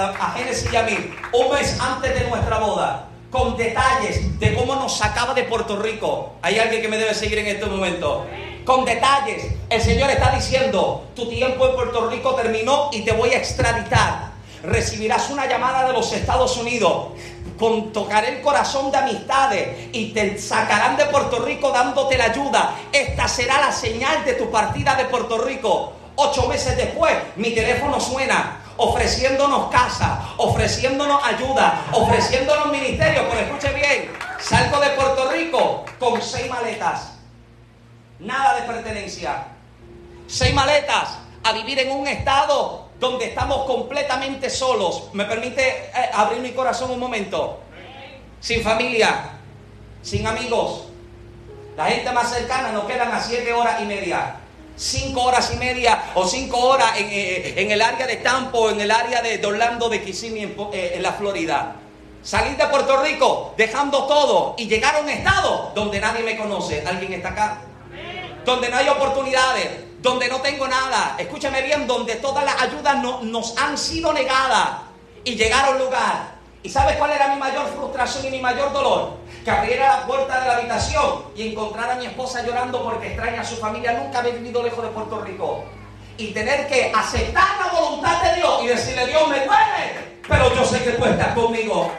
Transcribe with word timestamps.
a, 0.00 0.32
Génesis 0.36 0.72
y 0.72 0.76
a 0.76 0.82
mí, 0.82 0.96
un 1.32 1.52
mes 1.52 1.78
antes 1.80 2.14
de 2.14 2.28
nuestra 2.28 2.58
boda, 2.58 3.08
con 3.30 3.56
detalles 3.56 4.38
de 4.38 4.54
cómo 4.54 4.74
nos 4.76 4.96
sacaba 4.96 5.34
de 5.34 5.44
Puerto 5.44 5.76
Rico. 5.76 6.34
Hay 6.42 6.58
alguien 6.58 6.82
que 6.82 6.88
me 6.88 6.98
debe 6.98 7.14
seguir 7.14 7.38
en 7.38 7.46
este 7.46 7.66
momento. 7.66 8.26
Con 8.64 8.84
detalles, 8.84 9.46
el 9.70 9.80
Señor 9.80 10.10
está 10.10 10.34
diciendo, 10.34 11.06
tu 11.14 11.28
tiempo 11.28 11.68
en 11.68 11.74
Puerto 11.74 12.08
Rico 12.08 12.34
terminó 12.34 12.90
y 12.92 13.02
te 13.02 13.12
voy 13.12 13.30
a 13.30 13.38
extraditar. 13.38 14.32
Recibirás 14.62 15.30
una 15.30 15.46
llamada 15.46 15.86
de 15.86 15.92
los 15.92 16.12
Estados 16.12 16.56
Unidos 16.56 17.08
con 17.58 17.92
tocaré 17.92 18.36
el 18.36 18.42
corazón 18.42 18.90
de 18.90 18.98
amistades 18.98 19.88
y 19.92 20.12
te 20.12 20.38
sacarán 20.38 20.96
de 20.96 21.06
Puerto 21.06 21.38
Rico 21.38 21.70
dándote 21.70 22.18
la 22.18 22.24
ayuda. 22.24 22.74
Esta 22.92 23.28
será 23.28 23.60
la 23.60 23.72
señal 23.72 24.24
de 24.24 24.34
tu 24.34 24.50
partida 24.50 24.94
de 24.94 25.06
Puerto 25.06 25.38
Rico. 25.38 25.92
Ocho 26.16 26.46
meses 26.48 26.76
después, 26.76 27.14
mi 27.36 27.50
teléfono 27.50 28.00
suena 28.00 28.62
ofreciéndonos 28.76 29.70
casa, 29.70 30.34
ofreciéndonos 30.36 31.22
ayuda, 31.24 31.86
ofreciéndonos 31.92 32.70
ministerio. 32.70 33.26
Pero 33.28 33.40
escuche 33.40 33.72
bien, 33.72 34.12
salgo 34.40 34.80
de 34.80 34.90
Puerto 34.90 35.30
Rico 35.30 35.84
con 35.98 36.20
seis 36.20 36.48
maletas. 36.48 37.12
Nada 38.18 38.60
de 38.60 38.62
pertenencia. 38.62 39.48
Seis 40.26 40.54
maletas 40.54 41.18
a 41.44 41.52
vivir 41.52 41.78
en 41.78 41.92
un 41.92 42.06
estado 42.08 42.86
donde 42.98 43.26
estamos 43.26 43.66
completamente 43.66 44.50
solos. 44.50 45.10
¿Me 45.12 45.24
permite 45.24 45.68
eh, 45.68 46.10
abrir 46.12 46.40
mi 46.40 46.52
corazón 46.52 46.90
un 46.90 46.98
momento? 46.98 47.60
Sin 48.40 48.62
familia, 48.62 49.30
sin 50.02 50.26
amigos. 50.26 50.84
La 51.76 51.86
gente 51.86 52.10
más 52.12 52.30
cercana 52.30 52.72
nos 52.72 52.84
quedan 52.84 53.12
a 53.12 53.20
siete 53.20 53.52
horas 53.52 53.80
y 53.82 53.84
media. 53.84 54.36
Cinco 54.76 55.24
horas 55.24 55.50
y 55.54 55.56
media 55.56 56.12
o 56.14 56.26
cinco 56.26 56.58
horas 56.58 56.98
en, 56.98 57.08
eh, 57.10 57.72
el 57.72 57.80
área 57.80 58.06
de 58.06 58.16
Tampo, 58.16 58.68
en 58.70 58.80
el 58.80 58.90
área 58.90 59.22
de, 59.22 59.44
Orlando, 59.46 59.88
de 59.88 60.02
Kissimmee, 60.02 60.42
en, 60.42 60.56
eh, 60.72 60.98
la 61.00 61.12
Florida. 61.12 61.76
Salir 62.22 62.56
de 62.56 62.66
Puerto 62.66 63.02
Rico 63.02 63.54
dejando 63.56 64.04
todo 64.04 64.54
y 64.58 64.66
llegar 64.66 64.96
a 64.96 65.00
un 65.00 65.08
estado 65.08 65.72
donde 65.74 66.00
nadie 66.00 66.22
me 66.22 66.36
conoce. 66.36 66.84
¿Alguien 66.86 67.14
está 67.14 67.30
acá? 67.30 67.58
Donde 68.44 68.68
no 68.68 68.76
hay 68.76 68.88
oportunidades, 68.88 69.70
donde 70.02 70.28
no 70.28 70.40
tengo 70.40 70.68
nada, 70.68 71.16
escúchame 71.18 71.62
bien, 71.62 71.86
donde 71.86 72.16
todas 72.16 72.44
las 72.44 72.60
ayudas 72.60 72.96
no, 73.02 73.22
nos 73.22 73.56
han 73.56 73.78
sido 73.78 74.12
negadas 74.12 74.68
y 75.24 75.36
llegar 75.36 75.64
a 75.64 75.70
un 75.70 75.78
lugar. 75.78 76.36
¿Y 76.62 76.68
sabes 76.68 76.96
cuál 76.96 77.12
era 77.12 77.28
mi 77.28 77.38
mayor 77.38 77.66
frustración 77.74 78.26
y 78.26 78.30
mi 78.30 78.40
mayor 78.40 78.72
dolor? 78.72 79.14
Que 79.46 79.52
abriera 79.52 80.00
la 80.00 80.06
puerta 80.08 80.40
de 80.40 80.48
la 80.48 80.56
habitación 80.56 81.22
y 81.36 81.50
encontrara 81.50 81.92
a 81.92 81.96
mi 81.98 82.06
esposa 82.06 82.44
llorando 82.44 82.82
porque 82.82 83.06
extraña 83.06 83.42
a 83.42 83.44
su 83.44 83.54
familia, 83.58 83.92
nunca 83.92 84.18
había 84.18 84.32
vivido 84.32 84.60
lejos 84.60 84.82
de 84.82 84.90
Puerto 84.90 85.20
Rico. 85.20 85.64
Y 86.16 86.32
tener 86.32 86.66
que 86.66 86.90
aceptar 86.92 87.56
la 87.60 87.80
voluntad 87.80 88.24
de 88.24 88.34
Dios 88.40 88.64
y 88.64 88.66
decirle, 88.66 89.06
Dios, 89.06 89.28
me 89.28 89.36
duele, 89.36 90.18
pero 90.26 90.52
yo 90.52 90.64
sé 90.64 90.82
que 90.82 90.90
tú 90.90 91.04
estás 91.04 91.32
conmigo. 91.32 91.92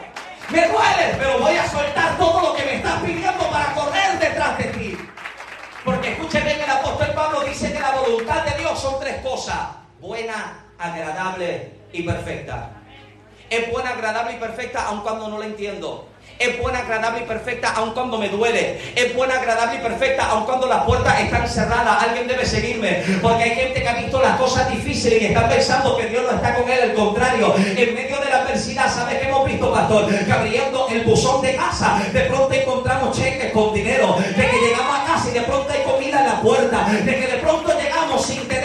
Me 0.50 0.60
duele, 0.68 1.16
pero 1.18 1.38
voy 1.38 1.56
a 1.56 1.66
soltar 1.66 2.18
todo 2.18 2.38
lo 2.50 2.54
que 2.54 2.64
me 2.64 2.74
estás 2.74 3.00
pidiendo 3.00 3.50
para 3.50 3.72
correr 3.72 4.18
detrás 4.18 4.58
de 4.58 4.64
ti. 4.64 4.98
Porque 5.86 6.12
escuchen 6.12 6.44
bien, 6.44 6.60
el 6.60 6.70
apóstol 6.70 7.14
Pablo 7.14 7.40
dice 7.44 7.72
que 7.72 7.80
la 7.80 7.92
voluntad 7.92 8.44
de 8.44 8.58
Dios 8.58 8.78
son 8.78 9.00
tres 9.00 9.22
cosas. 9.22 9.56
Buena, 10.00 10.66
agradable 10.78 11.72
y 11.94 12.02
perfecta. 12.02 12.72
Es 13.48 13.72
buena, 13.72 13.92
agradable 13.92 14.34
y 14.34 14.36
perfecta 14.36 14.84
aun 14.84 15.00
cuando 15.00 15.28
no 15.28 15.38
la 15.38 15.46
entiendo. 15.46 16.08
Es 16.38 16.56
buena, 16.58 16.78
agradable 16.78 17.22
y 17.22 17.24
perfecta 17.24 17.72
aun 17.74 17.92
cuando 17.92 18.16
me 18.16 18.28
duele. 18.28 18.78
Es 18.94 19.14
buena, 19.14 19.34
agradable 19.34 19.76
y 19.76 19.82
perfecta 19.82 20.26
aun 20.26 20.44
cuando 20.44 20.68
las 20.68 20.84
puertas 20.84 21.20
están 21.20 21.48
cerradas. 21.48 22.02
Alguien 22.02 22.28
debe 22.28 22.46
seguirme. 22.46 23.02
Porque 23.20 23.42
hay 23.42 23.50
gente 23.50 23.82
que 23.82 23.88
ha 23.88 23.94
visto 23.94 24.22
las 24.22 24.36
cosas 24.36 24.70
difíciles 24.70 25.20
y 25.22 25.26
está 25.26 25.48
pensando 25.48 25.96
que 25.96 26.06
Dios 26.06 26.22
no 26.22 26.36
está 26.36 26.54
con 26.54 26.70
él. 26.70 26.78
Al 26.80 26.94
contrario, 26.94 27.54
en 27.56 27.94
medio 27.94 28.20
de 28.20 28.30
la 28.30 28.42
adversidad, 28.42 28.92
¿sabes 28.92 29.18
qué 29.18 29.28
hemos 29.28 29.44
visto, 29.46 29.72
pastor? 29.72 30.06
Que 30.06 30.32
abriendo 30.32 30.86
el 30.88 31.02
buzón 31.02 31.42
de 31.42 31.56
casa, 31.56 32.00
de 32.12 32.20
pronto 32.20 32.52
encontramos 32.54 33.18
cheques 33.18 33.52
con 33.52 33.74
dinero. 33.74 34.16
De 34.16 34.48
que 34.48 34.60
llegamos 34.60 35.00
a 35.00 35.04
casa 35.06 35.28
y 35.30 35.32
de 35.32 35.42
pronto 35.42 35.72
hay 35.72 35.82
comida 35.82 36.20
en 36.20 36.26
la 36.26 36.40
puerta. 36.40 36.84
De 37.04 37.16
que 37.16 37.26
de 37.26 37.38
pronto 37.38 37.72
llegamos 37.76 38.24
sin 38.24 38.46
tener 38.46 38.57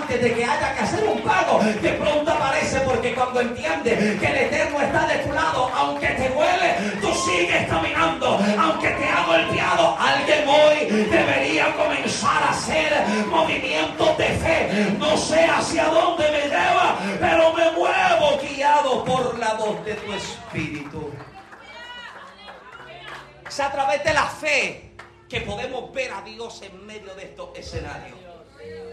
antes 0.00 0.22
de 0.22 0.34
que 0.34 0.44
haya 0.44 0.74
que 0.74 0.80
hacer 0.80 1.04
un 1.04 1.20
pago, 1.22 1.60
de 1.60 1.92
pronto 1.92 2.30
aparece 2.30 2.80
porque 2.80 3.14
cuando 3.14 3.40
entiende 3.40 4.16
que 4.18 4.26
el 4.26 4.36
Eterno 4.36 4.80
está 4.80 5.06
de 5.06 5.18
tu 5.18 5.32
lado, 5.32 5.70
aunque 5.74 6.08
te 6.08 6.28
duele, 6.28 6.74
tú 7.00 7.12
sigues 7.14 7.68
caminando, 7.68 8.38
aunque 8.58 8.88
te 8.88 9.08
ha 9.08 9.24
golpeado. 9.26 9.96
Alguien 9.98 10.48
hoy 10.48 10.86
debería 11.10 11.74
comenzar 11.76 12.42
a 12.42 12.50
hacer 12.50 12.92
movimientos 13.26 14.18
de 14.18 14.24
fe. 14.24 14.96
No 14.98 15.16
sé 15.16 15.44
hacia 15.44 15.84
dónde 15.86 16.30
me 16.30 16.42
lleva, 16.48 16.96
pero 17.20 17.52
me 17.52 17.70
muevo 17.72 18.38
guiado 18.40 19.04
por 19.04 19.38
la 19.38 19.54
voz 19.54 19.84
de 19.84 19.94
tu 19.94 20.12
espíritu. 20.12 21.12
Es 23.46 23.60
a 23.60 23.70
través 23.70 24.04
de 24.04 24.14
la 24.14 24.26
fe 24.26 24.92
que 25.28 25.40
podemos 25.40 25.92
ver 25.92 26.12
a 26.12 26.22
Dios 26.22 26.62
en 26.62 26.86
medio 26.86 27.14
de 27.14 27.24
estos 27.24 27.50
escenarios. 27.56 28.19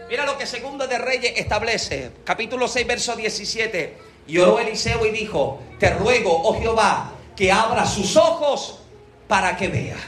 Mira 0.08 0.24
lo 0.24 0.38
que 0.38 0.46
Segundo 0.46 0.86
de 0.86 0.96
Reyes 0.96 1.34
establece, 1.36 2.12
capítulo 2.24 2.66
6, 2.66 2.86
verso 2.86 3.14
17. 3.14 3.98
Y 4.26 4.38
oró 4.38 4.58
Eliseo 4.58 5.04
y 5.04 5.10
dijo, 5.10 5.60
te 5.78 5.90
ruego, 5.90 6.34
oh 6.44 6.58
Jehová, 6.58 7.12
que 7.36 7.52
abra 7.52 7.84
sus 7.84 8.16
ojos 8.16 8.80
para 9.26 9.54
que 9.56 9.68
vea. 9.68 9.98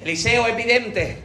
Eliseo 0.00 0.46
es 0.46 0.52
evidente, 0.52 1.20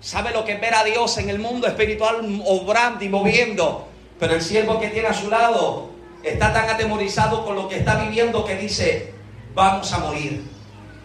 sabe 0.00 0.32
lo 0.32 0.44
que 0.44 0.52
es 0.54 0.60
ver 0.60 0.74
a 0.74 0.82
Dios 0.82 1.18
en 1.18 1.30
el 1.30 1.38
mundo 1.38 1.68
espiritual 1.68 2.42
obrando 2.44 3.04
y 3.04 3.08
moviendo, 3.08 3.88
pero 4.18 4.34
el 4.34 4.42
siervo 4.42 4.80
que 4.80 4.88
tiene 4.88 5.08
a 5.08 5.14
su 5.14 5.30
lado 5.30 5.90
está 6.24 6.52
tan 6.52 6.68
atemorizado 6.68 7.44
con 7.44 7.54
lo 7.54 7.68
que 7.68 7.78
está 7.78 7.94
viviendo 7.94 8.44
que 8.44 8.56
dice, 8.56 9.14
vamos 9.54 9.92
a 9.92 9.98
morir. 9.98 10.44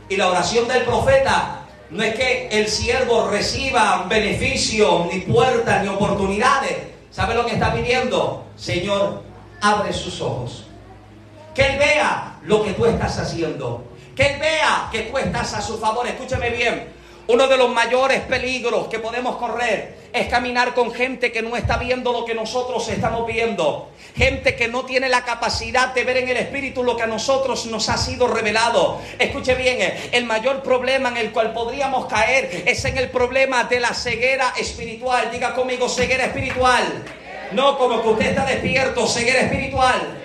Y 0.10 0.18
la 0.18 0.30
oración 0.30 0.68
del 0.68 0.84
profeta 0.86 1.65
no 1.90 2.04
es 2.04 2.16
que 2.16 2.48
el 2.50 2.68
siervo 2.68 3.30
reciba 3.30 4.06
beneficios, 4.10 5.08
ni 5.12 5.22
puertas, 5.22 5.84
ni 5.84 5.90
oportunidades. 5.90 6.78
¿Sabe 7.12 7.36
lo 7.36 7.46
que 7.46 7.54
está 7.54 7.74
pidiendo? 7.74 8.46
Señor, 8.56 9.24
abre 9.62 9.94
sus 9.94 10.20
ojos. 10.22 10.66
Que 11.54 11.66
Él 11.66 11.80
vea 11.80 12.38
lo 12.44 12.64
que 12.64 12.74
tú 12.74 12.86
estás 12.86 13.18
haciendo. 13.20 13.86
Que 14.16 14.34
Él 14.34 14.40
vea 14.40 14.90
que 14.92 15.04
tú 15.04 15.18
estás 15.18 15.54
a 15.54 15.62
su 15.62 15.78
favor. 15.78 16.08
Escúchame 16.08 16.50
bien. 16.50 16.95
Uno 17.28 17.48
de 17.48 17.58
los 17.58 17.74
mayores 17.74 18.22
peligros 18.22 18.88
que 18.88 19.00
podemos 19.00 19.38
correr 19.38 19.96
es 20.14 20.28
caminar 20.28 20.76
con 20.76 20.94
gente 20.94 21.32
que 21.32 21.42
no 21.42 21.58
está 21.58 21.78
viendo 21.78 22.12
lo 22.12 22.24
que 22.24 22.36
nosotros 22.36 22.88
estamos 22.88 23.26
viendo. 23.26 23.90
Gente 24.16 24.56
que 24.56 24.68
no 24.68 24.86
tiene 24.86 25.10
la 25.10 25.26
capacidad 25.26 25.92
de 25.92 26.04
ver 26.04 26.18
en 26.18 26.30
el 26.30 26.38
Espíritu 26.38 26.84
lo 26.84 26.96
que 26.96 27.02
a 27.02 27.08
nosotros 27.08 27.66
nos 27.66 27.90
ha 27.90 27.98
sido 27.98 28.28
revelado. 28.28 29.02
Escuche 29.18 29.56
bien, 29.56 29.92
el 30.12 30.26
mayor 30.26 30.62
problema 30.62 31.10
en 31.10 31.18
el 31.18 31.32
cual 31.32 31.52
podríamos 31.52 32.06
caer 32.06 32.64
es 32.68 32.86
en 32.86 32.98
el 33.00 33.10
problema 33.10 33.64
de 33.64 33.80
la 33.80 33.96
ceguera 33.96 34.54
espiritual. 34.56 35.32
Diga 35.32 35.56
conmigo, 35.56 35.90
ceguera 35.90 36.26
espiritual. 36.26 37.04
No 37.54 37.78
como 37.80 38.04
que 38.04 38.10
usted 38.10 38.26
está 38.28 38.46
despierto, 38.46 39.08
ceguera 39.08 39.42
espiritual. 39.42 40.22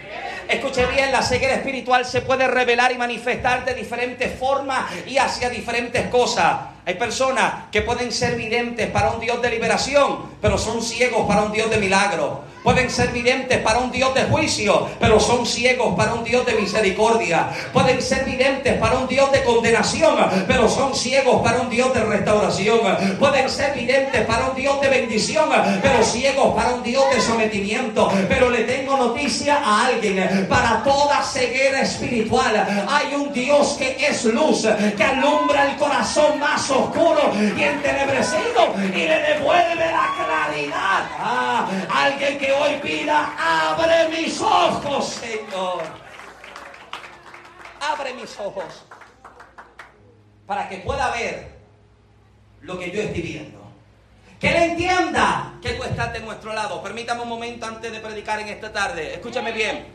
Escuche 0.51 0.85
bien, 0.87 1.13
la 1.13 1.23
ceguera 1.23 1.55
espiritual 1.55 2.05
se 2.05 2.23
puede 2.23 2.49
revelar 2.49 2.91
y 2.91 2.99
manifestar 2.99 3.65
de 3.65 3.73
diferentes 3.73 4.37
formas 4.37 4.85
y 5.07 5.17
hacia 5.17 5.49
diferentes 5.49 6.09
cosas. 6.09 6.57
Hay 6.87 6.95
personas 6.95 7.67
que 7.71 7.83
pueden 7.83 8.11
ser 8.11 8.37
videntes 8.37 8.89
para 8.91 9.11
un 9.11 9.21
Dios 9.21 9.43
de 9.43 9.51
liberación, 9.51 10.31
pero 10.41 10.57
son 10.57 10.83
ciegos 10.83 11.27
para 11.29 11.43
un 11.43 11.53
Dios 11.53 11.69
de 11.71 11.77
milagro. 11.77 12.49
Pueden 12.63 12.91
ser 12.91 13.11
videntes 13.13 13.59
para 13.59 13.79
un 13.79 13.91
Dios 13.91 14.13
de 14.15 14.25
juicio, 14.25 14.87
pero 14.99 15.19
son 15.19 15.47
ciegos 15.47 15.95
para 15.97 16.13
un 16.13 16.25
Dios 16.25 16.45
de 16.45 16.55
misericordia. 16.55 17.49
Pueden 17.73 18.03
ser 18.03 18.25
videntes 18.27 18.75
para 18.79 18.99
un 18.99 19.09
Dios 19.09 19.33
de 19.33 19.43
condenación, 19.45 20.15
pero 20.47 20.69
son 20.69 20.95
ciegos 20.95 21.41
para 21.43 21.61
un 21.61 21.71
Dios 21.71 21.95
de 21.95 22.05
restauración. 22.05 22.81
Pueden 23.19 23.49
ser 23.49 23.75
videntes 23.75 24.27
para 24.27 24.51
un 24.51 24.57
Dios 24.57 24.79
de 24.83 24.89
bendición, 24.89 25.49
pero 25.81 26.05
ciegos 26.05 26.55
para 26.55 26.75
un 26.75 26.83
Dios 26.83 27.05
de 27.15 27.21
sometimiento. 27.23 28.11
Pero 28.29 28.51
le 28.51 28.65
tengo 28.65 28.97
noticia 28.97 29.57
a 29.65 29.87
alguien, 29.87 30.47
para 30.49 30.83
toda 30.83 31.23
ceguera 31.23 31.81
espiritual 31.81 32.87
hay 32.91 33.15
un 33.15 33.33
Dios 33.33 33.77
que 33.79 33.97
es 34.07 34.25
luz, 34.27 34.67
que 34.97 35.05
alumbra 35.05 35.71
el 35.71 35.77
corazón 35.77 36.39
más 36.39 36.71
oscuro 36.71 36.80
y 37.35 37.63
entenebrecido 37.63 38.75
y 38.79 39.07
le 39.07 39.21
devuelve 39.21 39.87
la 39.87 40.15
claridad. 40.17 41.09
Ah, 41.19 41.69
alguien 41.93 42.39
que 42.39 42.53
hoy 42.53 42.75
pida, 42.83 43.35
abre 43.39 44.09
mis 44.09 44.41
ojos, 44.41 45.09
Señor. 45.09 45.83
Abre 47.81 48.15
mis 48.15 48.39
ojos 48.39 48.85
para 50.47 50.69
que 50.69 50.79
pueda 50.79 51.11
ver 51.11 51.59
lo 52.63 52.79
que 52.79 52.91
yo 52.91 53.03
estoy 53.03 53.23
viendo. 53.23 53.61
Que 54.39 54.49
él 54.49 54.71
entienda 54.71 55.55
que 55.61 55.75
tú 55.75 55.85
estás 55.85 56.13
de 56.13 56.21
nuestro 56.21 56.53
lado. 56.53 56.83
Permítame 56.83 57.23
un 57.23 57.29
momento 57.29 57.67
antes 57.67 57.93
de 57.93 58.01
predicar 58.01 58.41
en 58.41 58.49
esta 58.49 58.73
tarde. 58.73 59.15
Escúchame 59.15 59.53
bien. 59.53 59.87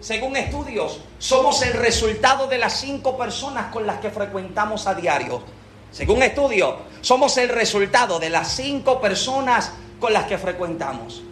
Según 0.00 0.36
estudios, 0.36 1.00
somos 1.18 1.62
el 1.62 1.74
resultado 1.74 2.46
de 2.48 2.58
las 2.58 2.80
cinco 2.80 3.16
personas 3.16 3.70
con 3.70 3.86
las 3.86 4.00
que 4.00 4.10
frecuentamos 4.10 4.86
a 4.86 4.94
diario. 4.94 5.44
Según 5.92 6.22
estudios, 6.22 6.74
somos 7.02 7.36
el 7.36 7.50
resultado 7.50 8.18
de 8.18 8.30
las 8.30 8.56
cinco 8.56 9.00
personas 9.00 9.72
con 10.00 10.12
las 10.12 10.24
que 10.24 10.38
frecuentamos. 10.38 11.22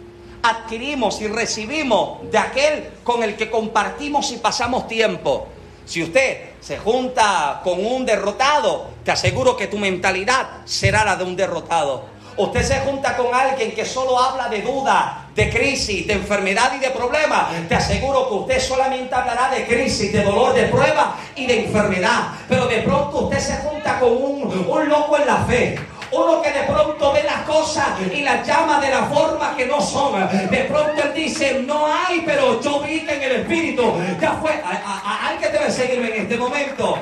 adquirimos 0.43 1.21
y 1.21 1.27
recibimos 1.27 2.31
de 2.31 2.37
aquel 2.39 2.89
con 3.03 3.21
el 3.21 3.35
que 3.35 3.51
compartimos 3.51 4.31
y 4.31 4.37
pasamos 4.37 4.87
tiempo. 4.87 5.47
Si 5.85 6.01
usted 6.01 6.51
se 6.61 6.77
junta 6.77 7.61
con 7.63 7.85
un 7.85 8.05
derrotado, 8.05 8.87
te 9.03 9.11
aseguro 9.11 9.55
que 9.55 9.67
tu 9.67 9.77
mentalidad 9.77 10.61
será 10.65 11.03
la 11.05 11.15
de 11.15 11.25
un 11.25 11.35
derrotado. 11.35 12.05
Usted 12.37 12.63
se 12.63 12.79
junta 12.79 13.15
con 13.17 13.33
alguien 13.33 13.73
que 13.73 13.85
solo 13.85 14.17
habla 14.19 14.47
de 14.47 14.61
duda, 14.61 15.27
de 15.35 15.49
crisis, 15.49 16.07
de 16.07 16.13
enfermedad 16.13 16.71
y 16.75 16.79
de 16.79 16.89
problemas. 16.89 17.47
Te 17.67 17.75
aseguro 17.75 18.27
que 18.27 18.33
usted 18.35 18.59
solamente 18.59 19.13
hablará 19.13 19.49
de 19.49 19.65
crisis, 19.65 20.11
de 20.11 20.23
dolor, 20.23 20.53
de 20.53 20.63
prueba 20.63 21.15
y 21.35 21.45
de 21.45 21.65
enfermedad. 21.65 22.29
Pero 22.47 22.67
de 22.67 22.77
pronto 22.81 23.25
usted 23.25 23.39
se 23.39 23.57
junta 23.57 23.99
con 23.99 24.11
un, 24.11 24.65
un 24.67 24.89
loco 24.89 25.17
en 25.17 25.27
la 25.27 25.37
fe 25.45 25.79
uno 26.11 26.41
que 26.41 26.51
de 26.51 26.63
pronto 26.63 27.13
ve 27.13 27.23
las 27.23 27.41
cosas 27.43 27.87
y 28.13 28.21
las 28.21 28.45
llama 28.45 28.81
de 28.81 28.89
la 28.89 29.03
forma 29.05 29.55
que 29.55 29.65
no 29.65 29.81
son. 29.81 30.27
De 30.49 30.65
pronto 30.65 31.01
él 31.01 31.13
dice, 31.13 31.63
no 31.65 31.87
hay, 31.87 32.21
pero 32.25 32.61
yo 32.61 32.81
vi 32.81 32.99
en 32.99 33.23
el 33.23 33.31
Espíritu 33.31 33.93
ya 34.19 34.33
fue. 34.33 34.61
Que 35.39 35.49
debe 35.49 35.71
seguirme 35.71 36.15
en 36.15 36.21
este 36.23 36.37
momento. 36.37 36.97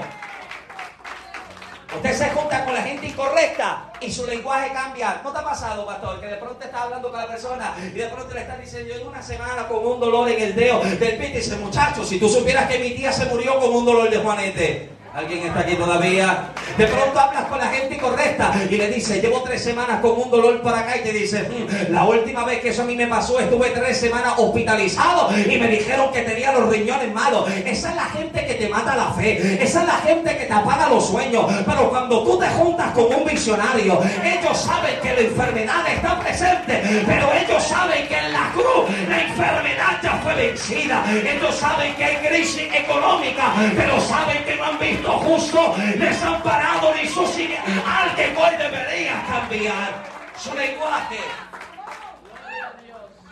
Usted 1.96 2.14
se 2.14 2.30
junta 2.30 2.66
con 2.66 2.74
la 2.76 2.84
gente 2.84 3.08
incorrecta 3.08 3.92
y 4.00 4.12
su 4.12 4.26
lenguaje 4.28 4.72
cambia. 4.72 5.22
¿No 5.24 5.32
te 5.32 5.40
ha 5.40 5.44
pasado, 5.44 5.86
pastor? 5.86 6.20
Que 6.20 6.28
de 6.28 6.36
pronto 6.36 6.64
está 6.64 6.84
hablando 6.84 7.10
con 7.10 7.20
la 7.20 7.28
persona 7.28 7.76
y 7.82 7.98
de 7.98 8.08
pronto 8.08 8.34
le 8.34 8.42
está 8.42 8.58
diciendo, 8.58 8.94
yo 8.94 9.02
en 9.02 9.08
una 9.08 9.22
semana 9.24 9.68
con 9.68 9.86
un 9.86 10.00
dolor 10.00 10.30
en 10.30 10.40
el 10.40 10.56
dedo 10.56 10.82
del 10.84 10.98
pie. 10.98 11.32
Dice, 11.36 11.56
muchacho, 11.58 12.06
si 12.06 12.20
tú 12.20 12.30
supieras 12.30 12.70
que 12.70 12.78
mi 12.78 12.92
tía 12.92 13.12
se 13.12 13.26
murió 13.26 13.60
con 13.60 13.74
un 13.74 13.86
dolor 13.86 14.10
de 14.10 14.18
Juanete. 14.18 14.99
¿Alguien 15.14 15.48
está 15.48 15.62
aquí 15.62 15.76
todavía? 15.76 16.50
De 16.78 16.86
pronto 16.86 17.20
hablas 17.20 17.46
con 17.46 17.58
la 17.58 17.68
gente 17.68 17.96
incorrecta 17.96 18.54
y 18.70 18.76
le 18.76 18.90
dices, 18.90 19.22
llevo 19.22 19.42
tres 19.42 19.64
semanas 19.64 20.02
con 20.02 20.12
un 20.12 20.30
dolor 20.30 20.62
por 20.62 20.74
acá 20.74 20.98
y 20.98 21.02
te 21.02 21.12
dice, 21.12 21.50
hmm, 21.50 21.92
la 21.92 22.04
última 22.04 22.46
vez 22.46 22.62
que 22.62 22.70
eso 22.70 22.84
a 22.84 22.86
mí 22.86 22.96
me 22.96 23.08
pasó 23.08 23.40
estuve 23.40 23.72
tres 23.72 24.00
semanas 24.00 24.34
hospitalizado 24.38 25.32
y 25.36 25.58
me 25.58 25.68
dijeron 25.68 26.12
que 26.12 26.22
tenía 26.22 26.52
los 26.54 26.70
riñones 26.70 27.12
malos. 27.12 27.50
Esa 27.66 27.90
es 27.90 27.96
la 27.96 28.06
gente 28.06 28.46
que 28.46 28.54
te 28.54 28.70
mata 28.70 28.96
la 28.96 29.12
fe, 29.14 29.62
esa 29.62 29.82
es 29.82 29.88
la 29.88 29.98
gente 29.98 30.38
que 30.38 30.46
te 30.46 30.54
apaga 30.54 30.88
los 30.90 31.08
sueños. 31.08 31.46
Pero 31.66 31.90
cuando 31.90 32.24
tú 32.24 32.38
te 32.38 32.48
juntas 32.50 32.92
con 32.94 33.06
un 33.06 33.26
visionario, 33.26 34.00
ellos 34.24 34.58
saben 34.58 35.00
que 35.02 35.14
la 35.14 35.22
enfermedad 35.22 35.92
está 35.92 36.20
presente, 36.20 37.04
pero 37.08 37.34
ellos 37.34 37.64
saben 37.64 38.08
que 38.08 38.16
en 38.16 38.32
la 38.32 38.52
cruz 38.54 38.86
la 39.10 39.22
enfermedad 39.24 40.00
ya 40.04 40.20
fue 40.24 40.36
vencida. 40.36 41.04
Ellos 41.10 41.56
saben 41.56 41.96
que 41.96 42.06
hay 42.06 42.16
crisis 42.18 42.70
económica, 42.74 43.54
pero 43.76 44.00
saben 44.00 44.44
que 44.46 44.56
no 44.56 44.66
han 44.66 44.80
visto 44.80 44.99
justo 45.06 45.76
desamparado 45.96 46.94
ni 46.94 47.08
al 47.86 48.16
que 48.16 48.36
hoy 48.36 48.56
debería 48.58 49.24
cambiar 49.28 50.04
su 50.38 50.54
lenguaje. 50.54 51.20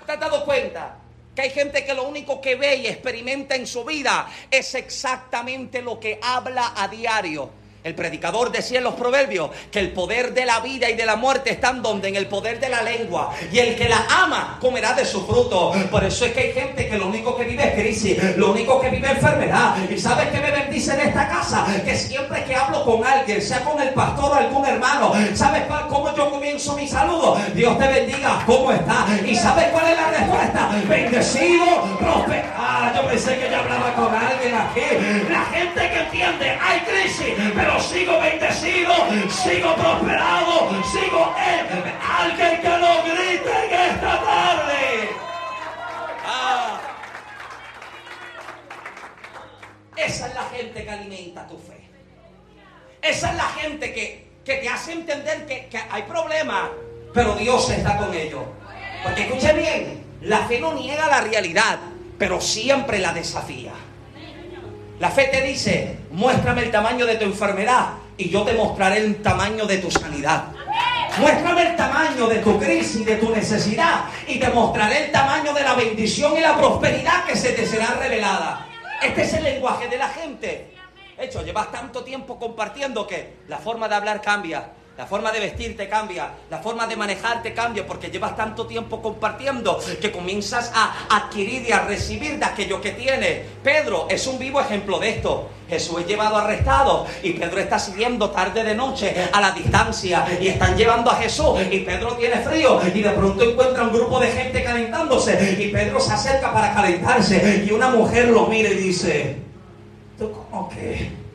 ¿Te 0.05 0.11
has 0.11 0.19
dado 0.19 0.45
cuenta? 0.45 0.97
Que 1.35 1.43
hay 1.43 1.49
gente 1.51 1.85
que 1.85 1.93
lo 1.93 2.07
único 2.07 2.41
que 2.41 2.55
ve 2.55 2.77
y 2.77 2.87
experimenta 2.87 3.55
en 3.55 3.67
su 3.67 3.83
vida 3.83 4.27
es 4.49 4.73
exactamente 4.75 5.81
lo 5.81 5.99
que 5.99 6.19
habla 6.21 6.73
a 6.75 6.87
diario. 6.87 7.49
El 7.87 7.95
predicador 7.95 8.51
decía 8.51 8.79
en 8.79 8.83
los 8.83 8.95
proverbios 8.95 9.49
que 9.71 9.79
el 9.79 9.93
poder 9.93 10.33
de 10.33 10.43
la 10.43 10.59
vida 10.59 10.89
y 10.89 10.95
de 10.95 11.05
la 11.05 11.15
muerte 11.15 11.51
están 11.51 11.81
donde 11.81 12.09
en 12.09 12.17
el 12.17 12.27
poder 12.27 12.59
de 12.59 12.67
la 12.67 12.81
lengua. 12.81 13.33
Y 13.49 13.59
el 13.59 13.77
que 13.77 13.87
la 13.87 14.05
ama 14.09 14.57
comerá 14.59 14.91
de 14.91 15.05
su 15.05 15.25
fruto. 15.25 15.71
Por 15.89 16.03
eso 16.03 16.25
es 16.25 16.33
que 16.33 16.39
hay 16.41 16.51
gente 16.51 16.89
que 16.89 16.97
lo 16.97 17.07
único 17.07 17.37
que 17.37 17.45
vive 17.45 17.63
es 17.63 17.81
crisis, 17.81 18.35
lo 18.35 18.51
único 18.51 18.81
que 18.81 18.89
vive 18.89 19.07
es 19.07 19.13
enfermedad. 19.13 19.77
Y 19.89 19.97
sabes 19.97 20.27
que 20.27 20.41
me 20.41 20.51
bendice 20.51 20.95
en 20.95 21.07
esta 21.07 21.29
casa, 21.29 21.65
que 21.85 21.95
siempre 21.95 22.43
que 22.43 22.53
hablo 22.53 22.83
con 22.83 23.05
alguien, 23.05 23.41
sea 23.41 23.63
con 23.63 23.81
el 23.81 23.93
pastor 23.93 24.31
o 24.31 24.35
algún 24.35 24.65
hermano, 24.65 25.13
¿sabes 25.33 25.63
cómo 25.87 26.13
yo 26.13 26.29
comienzo 26.29 26.75
mi 26.75 26.89
saludo? 26.89 27.39
Dios 27.55 27.79
te 27.79 27.87
bendiga, 27.87 28.43
¿cómo 28.45 28.73
está? 28.73 29.07
¿Y 29.25 29.33
sabes 29.33 29.67
cuál 29.71 29.87
es 29.87 29.95
la 29.95 30.11
respuesta? 30.11 30.69
Bendecido, 30.89 31.97
prosperado. 31.97 32.57
Ah, 32.59 32.91
yo 32.93 33.07
pensé 33.07 33.39
que 33.39 33.49
ya 33.49 33.59
hablaba 33.59 33.93
con 33.93 34.13
alguien 34.13 34.53
aquí. 34.53 34.81
La 35.29 35.45
gente 35.45 35.79
que 35.79 35.99
entiende, 35.99 36.57
hay 36.61 36.79
crisis, 36.81 37.33
pero 37.55 37.76
sigo 37.79 38.19
bendecido, 38.19 38.93
sigo 39.29 39.75
prosperado, 39.75 40.69
sigo 40.83 41.35
en 41.37 41.83
alguien 42.01 42.61
que 42.61 42.69
lo 42.69 43.03
grite 43.03 43.65
en 43.65 43.91
esta 43.91 44.21
tarde. 44.23 45.09
Ah. 46.25 46.79
Esa 49.95 50.27
es 50.27 50.33
la 50.33 50.43
gente 50.43 50.83
que 50.83 50.89
alimenta 50.89 51.47
tu 51.47 51.57
fe. 51.57 51.89
Esa 53.01 53.31
es 53.31 53.37
la 53.37 53.47
gente 53.49 53.93
que, 53.93 54.27
te 54.43 54.69
hace 54.69 54.93
entender 54.93 55.45
que, 55.45 55.67
que 55.67 55.77
hay 55.77 56.03
problemas, 56.03 56.69
pero 57.13 57.35
Dios 57.35 57.69
está 57.69 57.97
con 57.97 58.13
ellos. 58.13 58.43
Porque 59.03 59.23
escuche 59.23 59.53
bien, 59.53 60.05
la 60.21 60.39
fe 60.47 60.59
no 60.59 60.73
niega 60.73 61.07
la 61.07 61.21
realidad, 61.21 61.79
pero 62.17 62.39
siempre 62.41 62.99
la 62.99 63.13
desafía. 63.13 63.73
La 64.99 65.11
fe 65.11 65.25
te 65.25 65.41
dice, 65.41 65.95
muéstrame 66.09 66.63
el 66.63 66.71
tamaño 66.71 67.05
de 67.05 67.17
tu 67.17 67.25
enfermedad 67.25 67.89
y 68.17 68.29
yo 68.29 68.41
te 68.43 68.53
mostraré 68.53 68.97
el 68.97 69.21
tamaño 69.21 69.67
de 69.67 69.77
tu 69.77 69.91
sanidad. 69.91 70.45
Muéstrame 71.19 71.69
el 71.69 71.75
tamaño 71.75 72.27
de 72.27 72.39
tu 72.39 72.59
crisis, 72.59 73.05
de 73.05 73.17
tu 73.17 73.29
necesidad 73.29 74.05
y 74.27 74.39
te 74.39 74.49
mostraré 74.49 75.05
el 75.05 75.11
tamaño 75.11 75.53
de 75.53 75.61
la 75.61 75.75
bendición 75.75 76.35
y 76.35 76.41
la 76.41 76.57
prosperidad 76.57 77.25
que 77.25 77.35
se 77.35 77.53
te 77.53 77.67
será 77.67 77.95
revelada. 77.99 78.67
Este 79.03 79.21
es 79.21 79.33
el 79.33 79.43
lenguaje 79.43 79.87
de 79.87 79.97
la 79.97 80.09
gente. 80.09 80.73
De 81.15 81.25
hecho, 81.25 81.43
llevas 81.43 81.71
tanto 81.71 82.03
tiempo 82.03 82.39
compartiendo 82.39 83.05
que 83.05 83.37
la 83.47 83.57
forma 83.57 83.87
de 83.87 83.95
hablar 83.95 84.19
cambia, 84.21 84.71
la 84.97 85.05
forma 85.05 85.31
de 85.31 85.39
vestirte 85.39 85.87
cambia, 85.87 86.31
la 86.49 86.57
forma 86.57 86.87
de 86.87 86.95
manejarte 86.95 87.53
cambia, 87.53 87.85
porque 87.85 88.09
llevas 88.09 88.35
tanto 88.35 88.65
tiempo 88.65 88.99
compartiendo 88.99 89.79
que 90.01 90.11
comienzas 90.11 90.71
a 90.73 91.05
adquirir 91.15 91.67
y 91.69 91.71
a 91.71 91.81
recibir 91.81 92.39
de 92.39 92.45
aquello 92.45 92.81
que 92.81 92.91
tienes. 92.91 93.45
Pedro 93.63 94.07
es 94.09 94.25
un 94.25 94.39
vivo 94.39 94.59
ejemplo 94.59 94.97
de 94.97 95.09
esto. 95.09 95.49
Jesús 95.69 95.99
es 95.99 96.07
llevado 96.07 96.37
arrestado 96.37 97.05
y 97.21 97.33
Pedro 97.33 97.59
está 97.59 97.77
siguiendo 97.77 98.31
tarde 98.31 98.63
de 98.63 98.73
noche 98.73 99.13
a 99.31 99.39
la 99.39 99.51
distancia 99.51 100.25
y 100.41 100.47
están 100.47 100.75
llevando 100.75 101.11
a 101.11 101.15
Jesús 101.17 101.59
y 101.69 101.81
Pedro 101.81 102.13
tiene 102.13 102.37
frío 102.37 102.79
y 102.91 103.01
de 103.01 103.09
pronto 103.09 103.43
encuentra 103.43 103.83
un 103.83 103.91
grupo 103.91 104.19
de 104.19 104.27
gente 104.27 104.63
calentándose 104.63 105.57
y 105.59 105.67
Pedro 105.67 105.99
se 105.99 106.13
acerca 106.13 106.53
para 106.53 106.73
calentarse 106.73 107.65
y 107.67 107.71
una 107.71 107.89
mujer 107.89 108.29
lo 108.29 108.47
mira 108.47 108.69
y 108.69 108.75
dice, 108.75 109.35
¿tú 110.17 110.31
cómo 110.31 110.69
que? 110.69 111.26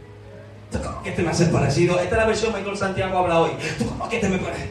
¿Tú 0.72 0.80
cómo 0.82 1.02
que 1.02 1.10
te 1.12 1.22
me 1.22 1.30
haces 1.30 1.48
parecido? 1.50 2.00
Esta 2.00 2.14
es 2.14 2.20
la 2.22 2.26
versión 2.26 2.52
Michael 2.54 2.76
Santiago 2.76 3.18
habla 3.18 3.40
hoy. 3.40 3.50
¿Tú 3.78 3.86
cómo 3.86 4.08
que 4.08 4.18
te 4.18 4.28
me 4.28 4.38
pareces? 4.38 4.70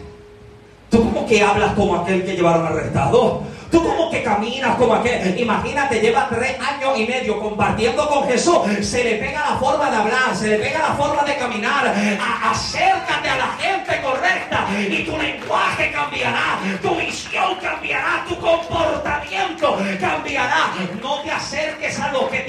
¿Tú 0.89 0.97
cómo 1.03 1.27
que 1.27 1.41
hablas 1.41 1.73
como 1.73 1.95
aquel 1.95 2.25
que 2.25 2.35
llevaron 2.35 2.65
arrestado? 2.65 3.43
Tú 3.69 3.81
como 3.81 4.09
que 4.09 4.23
caminas 4.23 4.75
como 4.75 4.95
aquel. 4.95 5.39
Imagínate, 5.39 6.01
lleva 6.01 6.27
tres 6.27 6.57
años 6.59 6.97
y 6.97 7.05
medio 7.05 7.39
compartiendo 7.39 8.09
con 8.09 8.27
Jesús. 8.27 8.57
Se 8.81 9.03
le 9.03 9.15
pega 9.15 9.51
la 9.51 9.55
forma 9.57 9.89
de 9.89 9.95
hablar, 9.95 10.35
se 10.35 10.47
le 10.47 10.57
pega 10.57 10.79
la 10.79 10.93
forma 10.95 11.23
de 11.23 11.37
caminar. 11.37 11.95
acércate 12.43 13.29
a 13.29 13.37
la 13.37 13.47
gente 13.59 14.01
correcta 14.01 14.67
y 14.77 15.03
tu 15.05 15.17
lenguaje 15.17 15.91
cambiará, 15.91 16.59
tu 16.81 16.95
visión 16.95 17.55
cambiará, 17.61 18.25
tu 18.27 18.37
comportamiento 18.37 19.77
cambiará. 19.99 20.73
No 21.01 21.21
te 21.21 21.31
acerques 21.31 21.80
que 21.80 21.80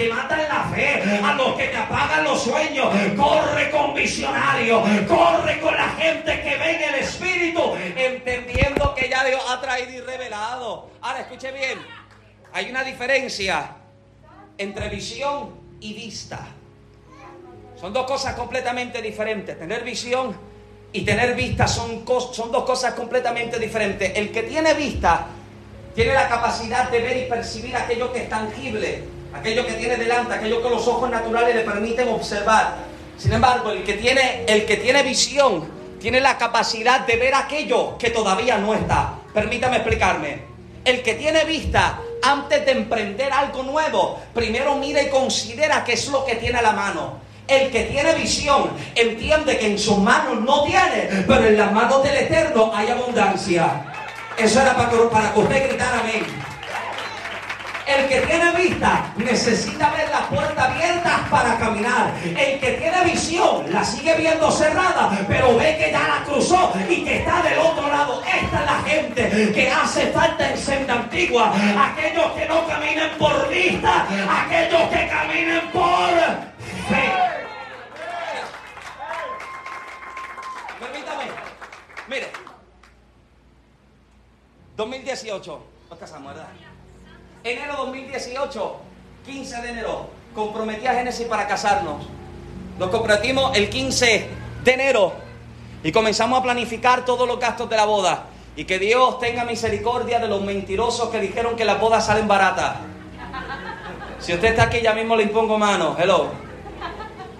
te 0.02 0.08
matan 0.08 0.42
la 0.48 0.64
fe, 0.64 1.02
a 1.22 1.34
los 1.34 1.54
que 1.54 1.68
te 1.68 1.76
apagan 1.76 2.24
los 2.24 2.42
sueños. 2.42 2.88
Corre 3.16 3.70
con 3.70 3.94
visionarios, 3.94 4.82
corre 5.06 5.60
con 5.60 5.74
la 5.74 5.88
gente 5.90 6.42
que 6.42 6.56
ve 6.56 6.70
en 6.76 6.94
el 6.94 7.00
Espíritu, 7.00 7.74
entendiendo 7.96 8.94
que 8.94 9.08
ya 9.08 9.24
Dios 9.24 9.40
ha 9.48 9.60
traído 9.60 9.92
y 9.92 10.00
revelado. 10.00 10.90
Ahora 11.00 11.20
escuche 11.20 11.52
bien, 11.52 11.78
hay 12.52 12.70
una 12.70 12.82
diferencia 12.82 13.76
entre 14.58 14.88
visión 14.88 15.50
y 15.80 15.94
vista. 15.94 16.40
Son 17.80 17.92
dos 17.92 18.06
cosas 18.06 18.34
completamente 18.34 19.00
diferentes. 19.00 19.58
Tener 19.58 19.84
visión 19.84 20.36
y 20.92 21.02
tener 21.02 21.34
vista 21.34 21.68
son, 21.68 22.04
son 22.32 22.50
dos 22.50 22.64
cosas 22.64 22.94
completamente 22.94 23.58
diferentes. 23.58 24.12
El 24.16 24.32
que 24.32 24.42
tiene 24.42 24.74
vista 24.74 25.26
tiene 25.94 26.12
la 26.14 26.28
capacidad 26.28 26.90
de 26.90 26.98
ver 27.00 27.16
y 27.18 27.28
percibir 27.28 27.76
aquello 27.76 28.12
que 28.12 28.22
es 28.22 28.28
tangible, 28.28 29.04
aquello 29.34 29.66
que 29.66 29.74
tiene 29.74 29.96
delante, 29.96 30.34
aquello 30.34 30.62
que 30.62 30.70
los 30.70 30.86
ojos 30.86 31.10
naturales 31.10 31.54
le 31.54 31.62
permiten 31.62 32.08
observar. 32.08 32.76
Sin 33.18 33.32
embargo, 33.32 33.70
el 33.70 33.84
que 33.84 33.94
tiene, 33.94 34.44
el 34.46 34.64
que 34.66 34.76
tiene 34.76 35.02
visión 35.02 35.68
tiene 36.00 36.20
la 36.20 36.36
capacidad 36.36 37.06
de 37.06 37.16
ver 37.16 37.34
aquello 37.34 37.96
que 37.96 38.10
todavía 38.10 38.58
no 38.58 38.74
está. 38.74 39.14
Permítame 39.32 39.76
explicarme. 39.76 40.42
El 40.84 41.02
que 41.02 41.14
tiene 41.14 41.44
vista, 41.44 42.00
antes 42.22 42.66
de 42.66 42.72
emprender 42.72 43.32
algo 43.32 43.62
nuevo, 43.62 44.18
primero 44.34 44.74
mira 44.74 45.00
y 45.00 45.08
considera 45.08 45.84
qué 45.84 45.92
es 45.92 46.08
lo 46.08 46.24
que 46.24 46.34
tiene 46.36 46.58
a 46.58 46.62
la 46.62 46.72
mano. 46.72 47.20
El 47.46 47.70
que 47.70 47.84
tiene 47.84 48.14
visión 48.14 48.70
entiende 48.94 49.58
que 49.58 49.66
en 49.66 49.78
sus 49.78 49.98
manos 49.98 50.40
no 50.40 50.64
tiene, 50.64 51.24
pero 51.26 51.46
en 51.46 51.56
las 51.56 51.72
manos 51.72 52.02
del 52.02 52.16
Eterno 52.16 52.72
hay 52.74 52.88
abundancia. 52.88 53.84
Eso 54.36 54.60
era 54.60 54.74
para, 54.74 54.90
para 55.10 55.32
que 55.32 55.40
usted 55.40 55.68
gritara 55.68 56.00
amén. 56.00 56.51
El 57.92 58.08
que 58.08 58.20
tiene 58.22 58.52
vista 58.52 59.12
necesita 59.16 59.90
ver 59.90 60.08
las 60.08 60.22
puertas 60.22 60.70
abiertas 60.70 61.28
para 61.28 61.58
caminar. 61.58 62.12
El 62.24 62.58
que 62.58 62.72
tiene 62.80 63.04
visión 63.04 63.70
la 63.70 63.84
sigue 63.84 64.16
viendo 64.16 64.50
cerrada, 64.50 65.10
pero 65.28 65.56
ve 65.56 65.76
que 65.76 65.90
ya 65.90 66.08
la 66.08 66.24
cruzó 66.24 66.72
y 66.88 67.04
que 67.04 67.18
está 67.18 67.42
del 67.42 67.58
otro 67.58 67.86
lado. 67.88 68.22
Esta 68.22 68.60
es 68.60 68.66
la 68.66 68.82
gente 68.88 69.52
que 69.52 69.70
hace 69.70 70.06
falta 70.12 70.50
en 70.50 70.56
senda 70.56 70.94
antigua. 70.94 71.52
Aquellos 71.52 72.32
que 72.32 72.46
no 72.46 72.66
caminen 72.66 73.10
por 73.18 73.48
vista, 73.50 74.06
aquellos 74.42 74.88
que 74.88 75.08
caminen 75.08 75.70
por 75.70 76.10
fe. 76.88 77.12
Permítame. 80.80 81.24
Mire. 82.08 82.32
2018. 84.76 85.66
Nos 85.90 85.98
casamos, 85.98 86.34
¿verdad? 86.34 86.48
Enero 87.44 87.74
2018, 87.76 88.76
15 89.26 89.62
de 89.62 89.68
enero, 89.70 90.06
comprometí 90.32 90.86
a 90.86 90.94
Génesis 90.94 91.26
para 91.26 91.48
casarnos. 91.48 92.06
Nos 92.78 92.88
comprometimos 92.90 93.56
el 93.56 93.68
15 93.68 94.28
de 94.62 94.72
enero 94.72 95.12
y 95.82 95.90
comenzamos 95.90 96.38
a 96.38 96.42
planificar 96.44 97.04
todos 97.04 97.26
los 97.26 97.40
gastos 97.40 97.68
de 97.68 97.74
la 97.74 97.84
boda. 97.84 98.26
Y 98.54 98.64
que 98.64 98.78
Dios 98.78 99.18
tenga 99.18 99.44
misericordia 99.44 100.20
de 100.20 100.28
los 100.28 100.40
mentirosos 100.42 101.08
que 101.08 101.18
dijeron 101.18 101.56
que 101.56 101.64
las 101.64 101.80
bodas 101.80 102.06
salen 102.06 102.28
baratas. 102.28 102.76
Si 104.20 104.32
usted 104.32 104.50
está 104.50 104.64
aquí, 104.64 104.80
ya 104.80 104.92
mismo 104.92 105.16
le 105.16 105.24
impongo 105.24 105.58
mano. 105.58 105.96
Hello. 105.98 106.28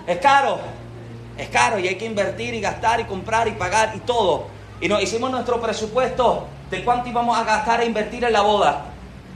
Es 0.08 0.18
caro. 0.18 0.58
Es 1.38 1.48
caro 1.48 1.78
y 1.78 1.86
hay 1.86 1.94
que 1.94 2.06
invertir 2.06 2.54
y 2.54 2.60
gastar 2.60 2.98
y 2.98 3.04
comprar 3.04 3.46
y 3.46 3.52
pagar 3.52 3.92
y 3.94 4.00
todo. 4.00 4.46
Y 4.80 4.88
nos 4.88 5.00
hicimos 5.00 5.30
nuestro 5.30 5.60
presupuesto 5.60 6.48
de 6.70 6.84
cuánto 6.84 7.08
íbamos 7.08 7.38
a 7.38 7.44
gastar 7.44 7.82
e 7.82 7.86
invertir 7.86 8.24
en 8.24 8.32
la 8.32 8.40
boda. 8.40 8.91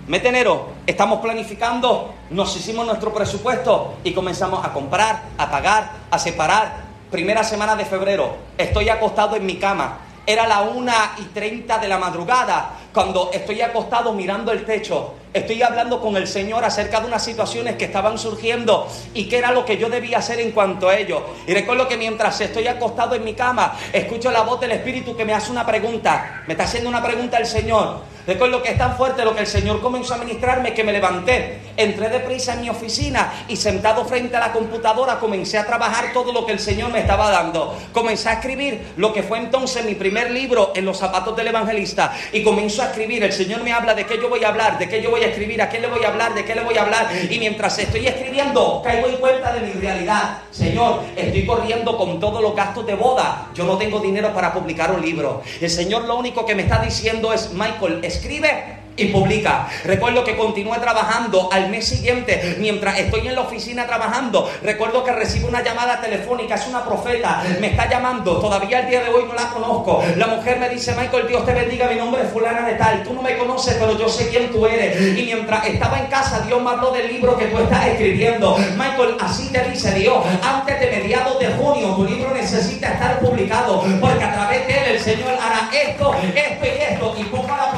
Mete 0.09 0.29
enero, 0.29 0.69
estamos 0.87 1.19
planificando, 1.19 2.15
nos 2.31 2.57
hicimos 2.57 2.87
nuestro 2.87 3.13
presupuesto 3.13 3.95
y 4.05 4.13
comenzamos 4.13 4.65
a 4.65 4.73
comprar, 4.73 5.21
a 5.37 5.51
pagar, 5.51 5.91
a 6.13 6.19
separar. 6.21 6.87
Primera 7.11 7.43
semana 7.43 7.75
de 7.75 7.85
febrero, 7.85 8.37
estoy 8.57 8.89
acostado 8.89 9.35
en 9.35 9.45
mi 9.45 9.57
cama. 9.57 9.99
Era 10.25 10.47
la 10.47 10.61
una 10.61 11.17
y 11.19 11.23
treinta 11.25 11.79
de 11.79 11.89
la 11.89 11.99
madrugada 11.99 12.71
cuando 12.93 13.31
estoy 13.33 13.63
acostado 13.63 14.13
mirando 14.13 14.53
el 14.53 14.65
techo. 14.65 15.15
Estoy 15.33 15.61
hablando 15.63 16.01
con 16.01 16.17
el 16.17 16.29
Señor 16.29 16.65
acerca 16.65 17.01
de 17.01 17.09
unas 17.09 17.25
situaciones 17.25 17.75
que 17.75 17.87
estaban 17.87 18.17
surgiendo 18.17 18.87
y 19.13 19.29
qué 19.29 19.39
era 19.39 19.51
lo 19.51 19.65
que 19.65 19.77
yo 19.77 19.89
debía 19.89 20.19
hacer 20.19 20.39
en 20.39 20.53
cuanto 20.53 20.89
a 20.89 20.97
ello. 20.97 21.21
Y 21.49 21.53
recuerdo 21.53 21.89
que 21.89 21.97
mientras 21.97 22.41
estoy 22.41 22.69
acostado 22.69 23.17
en 23.17 23.25
mi 23.25 23.35
cama, 23.35 23.75
escucho 23.93 24.31
la 24.31 24.43
voz 24.43 24.61
del 24.61 24.71
Espíritu 24.71 25.17
que 25.17 25.25
me 25.25 25.35
hace 25.35 25.51
una 25.51 25.67
pregunta. 25.67 26.45
Me 26.47 26.55
está 26.55 26.63
haciendo 26.63 26.89
una 26.89 27.03
pregunta 27.03 27.39
el 27.39 27.47
Señor. 27.47 28.15
Recuerdo 28.26 28.61
que 28.61 28.73
es 28.73 28.78
tan 28.78 28.97
fuerte 28.97 29.25
lo 29.25 29.35
que 29.35 29.42
el 29.42 29.47
Señor 29.47 29.80
comenzó 29.80 30.14
a 30.14 30.18
ministrarme 30.18 30.75
que 30.75 30.83
me 30.83 30.92
levanté, 30.92 31.61
entré 31.76 32.09
deprisa 32.09 32.54
en 32.54 32.62
mi 32.62 32.71
oficina 32.71 33.33
y 33.47 33.56
sentado 33.56 34.04
frente 34.04 34.37
a 34.37 34.40
la 34.40 34.52
computadora 34.52 35.21
comencé 35.21 35.59
a 35.59 35.66
trabajar 35.66 36.12
todo 36.12 36.33
lo 36.33 36.45
que 36.45 36.52
el 36.52 36.59
Señor 36.59 36.90
me 36.90 37.00
estaba 37.00 37.30
dando. 37.30 37.76
Comencé 37.92 38.28
a 38.28 38.35
escribir 38.35 38.95
lo 38.97 39.12
que 39.12 39.23
fue 39.23 39.38
entonces 39.38 39.85
mi 39.85 39.95
primer 39.95 40.33
libro 40.33 40.73
en 40.75 40.85
los 40.85 40.99
zapatos 40.99 41.37
del 41.37 41.47
evangelista 41.47 42.16
y 42.33 42.42
comenzó 42.42 42.83
a 42.83 42.87
escribir. 42.87 43.23
El 43.23 43.33
Señor 43.33 43.62
me 43.62 43.73
habla 43.73 43.95
de 43.95 44.04
qué 44.06 44.18
yo 44.21 44.28
voy 44.28 44.42
a 44.42 44.49
hablar, 44.49 44.76
de 44.78 44.88
qué 44.88 45.00
yo 45.00 45.11
voy 45.11 45.23
a 45.23 45.28
escribir, 45.28 45.62
a 45.62 45.68
qué 45.68 45.78
le 45.78 45.87
voy 45.87 46.02
a 46.02 46.09
hablar, 46.09 46.35
de 46.35 46.45
qué 46.45 46.56
le 46.56 46.62
voy 46.62 46.76
a 46.76 46.83
hablar. 46.83 47.09
Y 47.30 47.38
mientras 47.38 47.78
estoy 47.78 48.09
escribiendo, 48.09 48.83
caigo 48.83 49.06
en 49.06 49.16
cuenta 49.18 49.52
de 49.52 49.61
mi 49.61 49.73
realidad. 49.75 50.38
Señor, 50.50 51.02
estoy 51.14 51.47
corriendo 51.47 51.97
con 51.97 52.18
todos 52.18 52.42
los 52.42 52.56
gastos 52.56 52.85
de 52.87 52.95
boda. 52.95 53.50
Yo 53.54 53.64
no 53.64 53.78
tengo 53.78 54.00
dinero 54.00 54.35
para 54.35 54.52
publicar 54.52 54.90
un 54.90 55.00
libro. 55.00 55.42
El 55.61 55.71
Señor 55.71 56.06
lo 56.06 56.16
único 56.16 56.45
que 56.45 56.56
me 56.56 56.62
está 56.62 56.80
diciendo 56.80 57.33
es, 57.33 57.52
Michael, 57.52 58.00
escribe 58.17 58.77
y 58.97 59.07
publica. 59.07 59.69
Recuerdo 59.85 60.25
que 60.25 60.37
continué 60.37 60.79
trabajando 60.79 61.49
al 61.53 61.69
mes 61.69 61.87
siguiente, 61.87 62.57
mientras 62.59 62.99
estoy 62.99 63.29
en 63.29 63.35
la 63.35 63.43
oficina 63.43 63.87
trabajando. 63.87 64.51
Recuerdo 64.63 65.05
que 65.05 65.13
recibo 65.13 65.49
una 65.49 65.63
llamada 65.63 66.01
telefónica, 66.01 66.55
es 66.55 66.67
una 66.67 66.85
profeta, 66.85 67.43
me 67.61 67.69
está 67.69 67.89
llamando. 67.89 68.39
Todavía 68.39 68.81
el 68.81 68.89
día 68.89 69.05
de 69.05 69.11
hoy 69.11 69.25
no 69.27 69.35
la 69.35 69.51
conozco. 69.51 70.03
La 70.17 70.29
mujer 70.29 70.59
me 70.59 70.69
dice, 70.69 70.95
Michael, 70.95 71.29
Dios 71.29 71.45
te 71.45 71.53
bendiga, 71.53 71.89
mi 71.89 71.97
nombre 71.97 72.23
es 72.23 72.31
fulana 72.31 72.67
de 72.67 72.75
tal. 72.75 73.03
Tú 73.03 73.13
no 73.13 73.23
me 73.23 73.37
conoces, 73.37 73.75
pero 73.75 73.99
yo 73.99 74.09
sé 74.09 74.29
quién 74.29 74.51
tú 74.51 74.67
eres. 74.67 75.19
Y 75.19 75.23
mientras 75.25 75.67
estaba 75.67 75.99
en 75.99 76.07
casa, 76.07 76.41
Dios 76.41 76.61
me 76.63 76.71
habló 76.71 76.91
del 76.91 77.09
libro 77.09 77.37
que 77.37 77.47
tú 77.47 77.59
estás 77.59 77.87
escribiendo. 77.87 78.57
Michael, 78.77 79.17
así 79.21 79.49
te 79.53 79.63
dice 79.69 79.93
Dios, 79.93 80.25
antes 80.43 80.81
de 80.81 80.87
mediados 80.91 81.39
de 81.39 81.49
junio, 81.49 81.95
tu 81.95 82.05
libro 82.05 82.33
necesita 82.33 82.93
estar 82.95 83.19
publicado, 83.21 83.85
porque 84.01 84.25
a 84.25 84.33
través 84.33 84.67
de 84.67 84.73
él 84.73 84.85
el 84.93 85.01
Señor 85.01 85.33
hará 85.33 85.69
esto, 85.73 86.15
esto 86.15 86.65
y 86.65 86.93
esto. 86.93 87.15
Y 87.19 87.25
ponga 87.25 87.57
la 87.57 87.71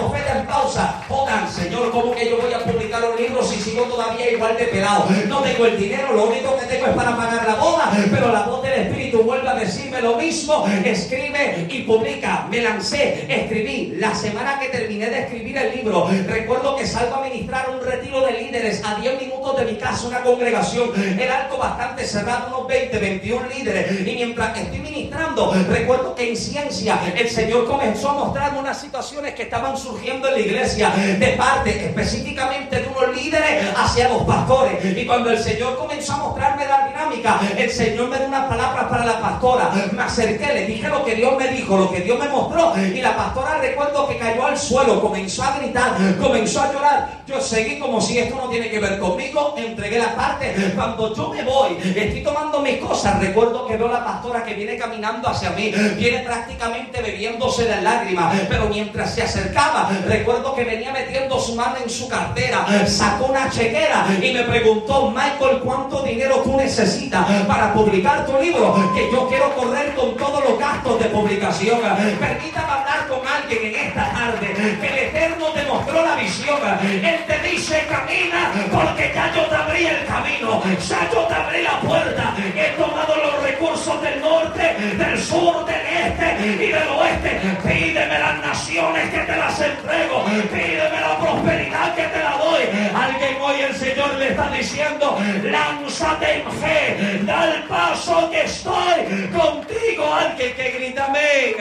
pausa 0.68 1.02
jodan, 1.08 1.50
Señor, 1.50 1.90
¿cómo 1.90 2.14
que 2.14 2.28
yo 2.28 2.36
voy 2.36 2.52
a 2.52 2.58
publicar 2.58 3.02
un 3.02 3.16
libro 3.16 3.42
si 3.42 3.58
sigo 3.60 3.84
todavía 3.84 4.30
igual 4.30 4.56
de 4.56 4.64
pelado? 4.64 5.06
No 5.26 5.40
tengo 5.40 5.64
el 5.64 5.78
dinero, 5.78 6.12
lo 6.14 6.26
único 6.26 6.56
que 6.58 6.66
tengo 6.66 6.86
es 6.86 6.92
para 6.92 7.16
pagar 7.16 7.46
la 7.46 7.54
boda, 7.54 7.90
pero 8.10 8.30
la 8.30 8.42
voz 8.42 8.62
del 8.62 8.86
Espíritu 8.86 9.22
vuelve 9.22 9.48
a 9.48 9.54
decirme 9.54 10.02
lo 10.02 10.16
mismo, 10.16 10.66
escribe 10.84 11.66
y 11.70 11.82
publica. 11.82 12.46
Me 12.50 12.60
lancé, 12.60 13.26
escribí. 13.28 13.94
La 13.96 14.14
semana 14.14 14.58
que 14.60 14.68
terminé 14.68 15.08
de 15.08 15.20
escribir 15.20 15.56
el 15.56 15.74
libro, 15.74 16.08
recuerdo 16.26 16.76
que 16.76 16.86
salgo 16.86 17.16
a 17.16 17.22
ministrar 17.22 17.70
un 17.70 17.84
retiro 17.84 18.20
de 18.26 18.32
líderes 18.32 18.82
a 18.84 18.96
10 18.96 19.22
minutos 19.22 19.56
de 19.56 19.64
mi 19.64 19.76
casa, 19.76 20.06
una 20.06 20.20
congregación. 20.20 20.90
Era 21.18 21.44
algo 21.44 21.56
bastante 21.56 22.04
cerrado, 22.04 22.48
unos 22.48 22.68
20, 22.68 22.98
21 22.98 23.48
líderes. 23.48 24.00
Y 24.06 24.14
mientras 24.14 24.58
estoy 24.58 24.80
ministrando, 24.80 25.54
recuerdo 25.70 26.14
que 26.14 26.28
en 26.28 26.36
ciencia 26.36 27.00
el 27.16 27.28
Señor 27.30 27.66
comenzó 27.66 28.10
a 28.10 28.14
mostrarme 28.14 28.58
unas 28.58 28.78
situaciones 28.78 29.34
que 29.34 29.44
estaban 29.44 29.76
surgiendo 29.76 30.28
en 30.28 30.34
la 30.34 30.40
iglesia 30.40 30.57
de 30.58 31.34
parte 31.36 31.86
específicamente 31.86 32.80
de 32.80 32.88
unos 32.88 33.14
líderes 33.14 33.66
hacia 33.76 34.08
los 34.08 34.22
pastores. 34.22 34.84
Y 34.96 35.06
cuando 35.06 35.30
el 35.30 35.38
Señor 35.38 35.76
comenzó 35.76 36.14
a 36.14 36.16
mostrarme 36.18 36.66
la 36.66 36.88
dinámica, 36.88 37.40
el 37.56 37.70
Señor 37.70 38.08
me 38.08 38.18
dio 38.18 38.26
unas 38.26 38.46
palabras 38.46 38.84
para 38.86 39.04
la 39.04 39.20
pastora. 39.20 39.70
Me 39.92 40.02
acerqué, 40.02 40.52
le 40.52 40.66
dije 40.66 40.88
lo 40.88 41.04
que 41.04 41.14
Dios 41.14 41.36
me 41.38 41.48
dijo, 41.48 41.76
lo 41.76 41.90
que 41.90 42.00
Dios 42.00 42.18
me 42.18 42.28
mostró. 42.28 42.74
Y 42.76 43.00
la 43.00 43.16
pastora 43.16 43.58
recuerdo 43.58 44.08
que 44.08 44.18
cayó 44.18 44.46
al 44.46 44.58
suelo, 44.58 45.00
comenzó 45.00 45.44
a 45.44 45.58
gritar, 45.58 45.92
comenzó 46.20 46.62
a 46.62 46.72
llorar. 46.72 47.08
Yo 47.26 47.40
seguí 47.40 47.78
como 47.78 48.00
si 48.00 48.18
esto 48.18 48.36
no 48.36 48.48
tiene 48.48 48.70
que 48.70 48.80
ver 48.80 48.98
conmigo, 48.98 49.54
entregué 49.56 49.98
la 49.98 50.14
parte. 50.16 50.54
Cuando 50.74 51.14
yo 51.14 51.28
me 51.28 51.42
voy, 51.44 51.76
estoy 51.82 52.22
tomando 52.22 52.60
mis 52.60 52.78
cosas, 52.78 53.20
recuerdo 53.20 53.66
que 53.66 53.76
veo 53.76 53.88
a 53.88 53.92
la 53.92 54.04
pastora 54.04 54.44
que 54.44 54.54
viene 54.54 54.76
caminando 54.76 55.28
hacia 55.28 55.50
mí, 55.50 55.72
viene 55.96 56.20
prácticamente 56.20 57.02
bebiéndose 57.02 57.68
las 57.68 57.82
lágrimas, 57.82 58.34
pero 58.48 58.68
mientras 58.68 59.14
se 59.14 59.22
acercaba, 59.22 59.90
recuerdo 60.06 60.37
que 60.54 60.64
venía 60.64 60.92
metiendo 60.92 61.38
su 61.38 61.54
mano 61.54 61.76
en 61.82 61.88
su 61.88 62.08
cartera, 62.08 62.66
sacó 62.86 63.26
una 63.26 63.50
chequera 63.50 64.06
y 64.20 64.32
me 64.32 64.42
preguntó, 64.42 65.10
Michael, 65.10 65.60
¿cuánto 65.64 66.02
dinero 66.02 66.36
tú 66.44 66.56
necesitas 66.56 67.26
para 67.46 67.72
publicar 67.72 68.26
tu 68.26 68.38
libro? 68.40 68.74
Que 68.94 69.10
yo 69.12 69.28
quiero 69.28 69.54
correr 69.54 69.94
con 69.94 70.16
todos 70.16 70.42
los 70.44 70.58
gastos 70.58 70.98
de 71.00 71.06
publicación. 71.06 71.80
Permítame 71.80 72.72
hablar 72.72 73.06
con 73.08 73.26
alguien 73.26 73.74
en 73.74 73.86
esta 73.88 74.12
tarde, 74.12 74.54
que 74.80 74.86
el 74.86 74.98
Eterno 74.98 75.46
te 75.48 75.64
mostró 75.64 76.04
la 76.04 76.16
visión. 76.16 76.58
Él 76.82 77.24
te 77.26 77.38
dice, 77.48 77.86
camina, 77.88 78.52
porque 78.72 79.12
ya 79.14 79.32
yo 79.34 79.42
te 79.46 79.54
abrí 79.54 79.86
el 79.86 80.06
camino, 80.06 80.62
ya 80.88 81.10
yo 81.12 81.20
te 81.26 81.34
abrí 81.34 81.62
la 81.62 81.80
puerta. 81.80 82.34
He 82.56 82.76
tomado 82.80 83.16
los 83.16 83.27
recursos 83.58 84.00
del 84.02 84.20
norte, 84.20 84.76
del 84.96 85.18
sur, 85.20 85.64
del 85.64 85.74
este 85.74 86.46
y 86.46 86.68
del 86.68 86.88
oeste. 86.88 87.40
Pídeme 87.66 88.18
las 88.18 88.38
naciones 88.40 89.10
que 89.10 89.18
te 89.18 89.36
las 89.36 89.60
entrego. 89.60 90.24
Pídeme 90.24 91.00
la 91.00 91.18
prosperidad 91.18 91.94
que 91.96 92.02
te 92.04 92.22
la 92.22 92.36
doy. 92.38 92.62
Alguien 92.94 93.36
hoy 93.40 93.60
el 93.60 93.74
Señor 93.74 94.14
le 94.14 94.28
está 94.28 94.50
diciendo, 94.50 95.18
lánzate 95.42 96.42
en 96.42 96.52
fe, 96.52 97.20
da 97.24 97.54
el 97.54 97.62
paso 97.64 98.30
que 98.30 98.42
estoy 98.42 99.28
contigo. 99.36 100.14
Alguien 100.14 100.54
que 100.54 100.70
grita 100.70 101.06
amén. 101.06 101.54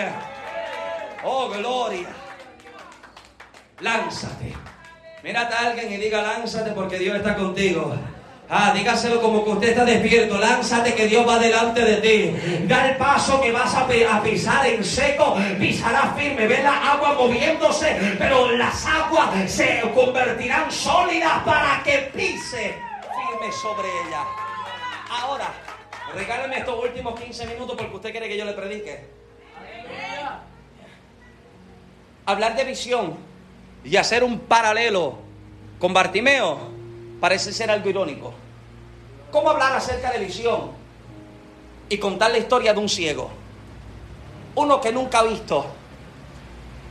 Oh, 1.24 1.50
gloria. 1.50 2.10
Lánzate. 3.80 4.54
Mírate 5.24 5.54
a 5.56 5.60
alguien 5.70 5.92
y 5.92 5.98
diga, 5.98 6.22
lánzate 6.22 6.72
porque 6.72 7.00
Dios 7.00 7.18
está 7.18 7.36
contigo. 7.36 7.96
Ah, 8.50 8.72
dígaselo 8.74 9.22
como 9.22 9.44
que 9.44 9.50
usted 9.50 9.70
está 9.70 9.84
despierto. 9.84 10.38
Lánzate 10.38 10.96
que 10.96 11.08
Dios 11.08 11.28
va 11.28 11.38
delante 11.38 11.82
de 11.84 11.98
ti. 11.98 12.66
Da 12.66 12.90
el 12.90 12.96
paso 12.96 13.42
que 13.42 13.52
vas 13.52 13.76
a, 13.76 13.86
pisar 14.24 14.66
en 14.68 14.84
seco. 14.84 15.36
Pisarás 15.60 16.16
firme. 16.18 16.48
Ve 16.48 16.64
la 16.64 16.94
agua 16.94 17.14
moviéndose. 17.14 18.16
Pero 18.18 18.52
las 18.52 18.86
aguas 18.86 19.52
se 19.52 19.82
convertirán 19.94 20.72
sólidas 20.72 21.44
para 21.44 21.84
que 21.84 22.10
pise 22.16 22.76
firme 23.02 23.52
sobre 23.62 23.90
ella. 24.08 24.24
Ahora, 25.10 25.52
regálame 26.16 26.60
estos 26.60 26.82
últimos 26.82 27.20
15 27.20 27.48
minutos 27.48 27.76
porque 27.78 27.96
usted 27.96 28.12
quiere 28.12 28.30
que 28.30 28.38
yo 28.38 28.46
le 28.46 28.54
predique. 28.54 29.10
Hablar 32.26 32.56
de 32.56 32.64
visión 32.64 33.18
y 33.84 33.98
hacer 33.98 34.24
un 34.24 34.40
paralelo 34.40 35.18
con 35.80 35.94
Bartimeo 35.94 36.77
parece 37.20 37.52
ser 37.52 37.72
algo 37.72 37.90
irónico. 37.90 38.34
¿Cómo 39.32 39.50
hablar 39.50 39.76
acerca 39.76 40.12
de 40.12 40.20
visión 40.20 40.72
y 41.90 41.98
contar 41.98 42.32
la 42.32 42.38
historia 42.38 42.74
de 42.74 42.80
un 42.80 42.90
ciego? 42.90 43.30
Uno 44.56 44.82
que 44.82 44.92
nunca 44.92 45.20
ha 45.20 45.24
visto. 45.24 45.66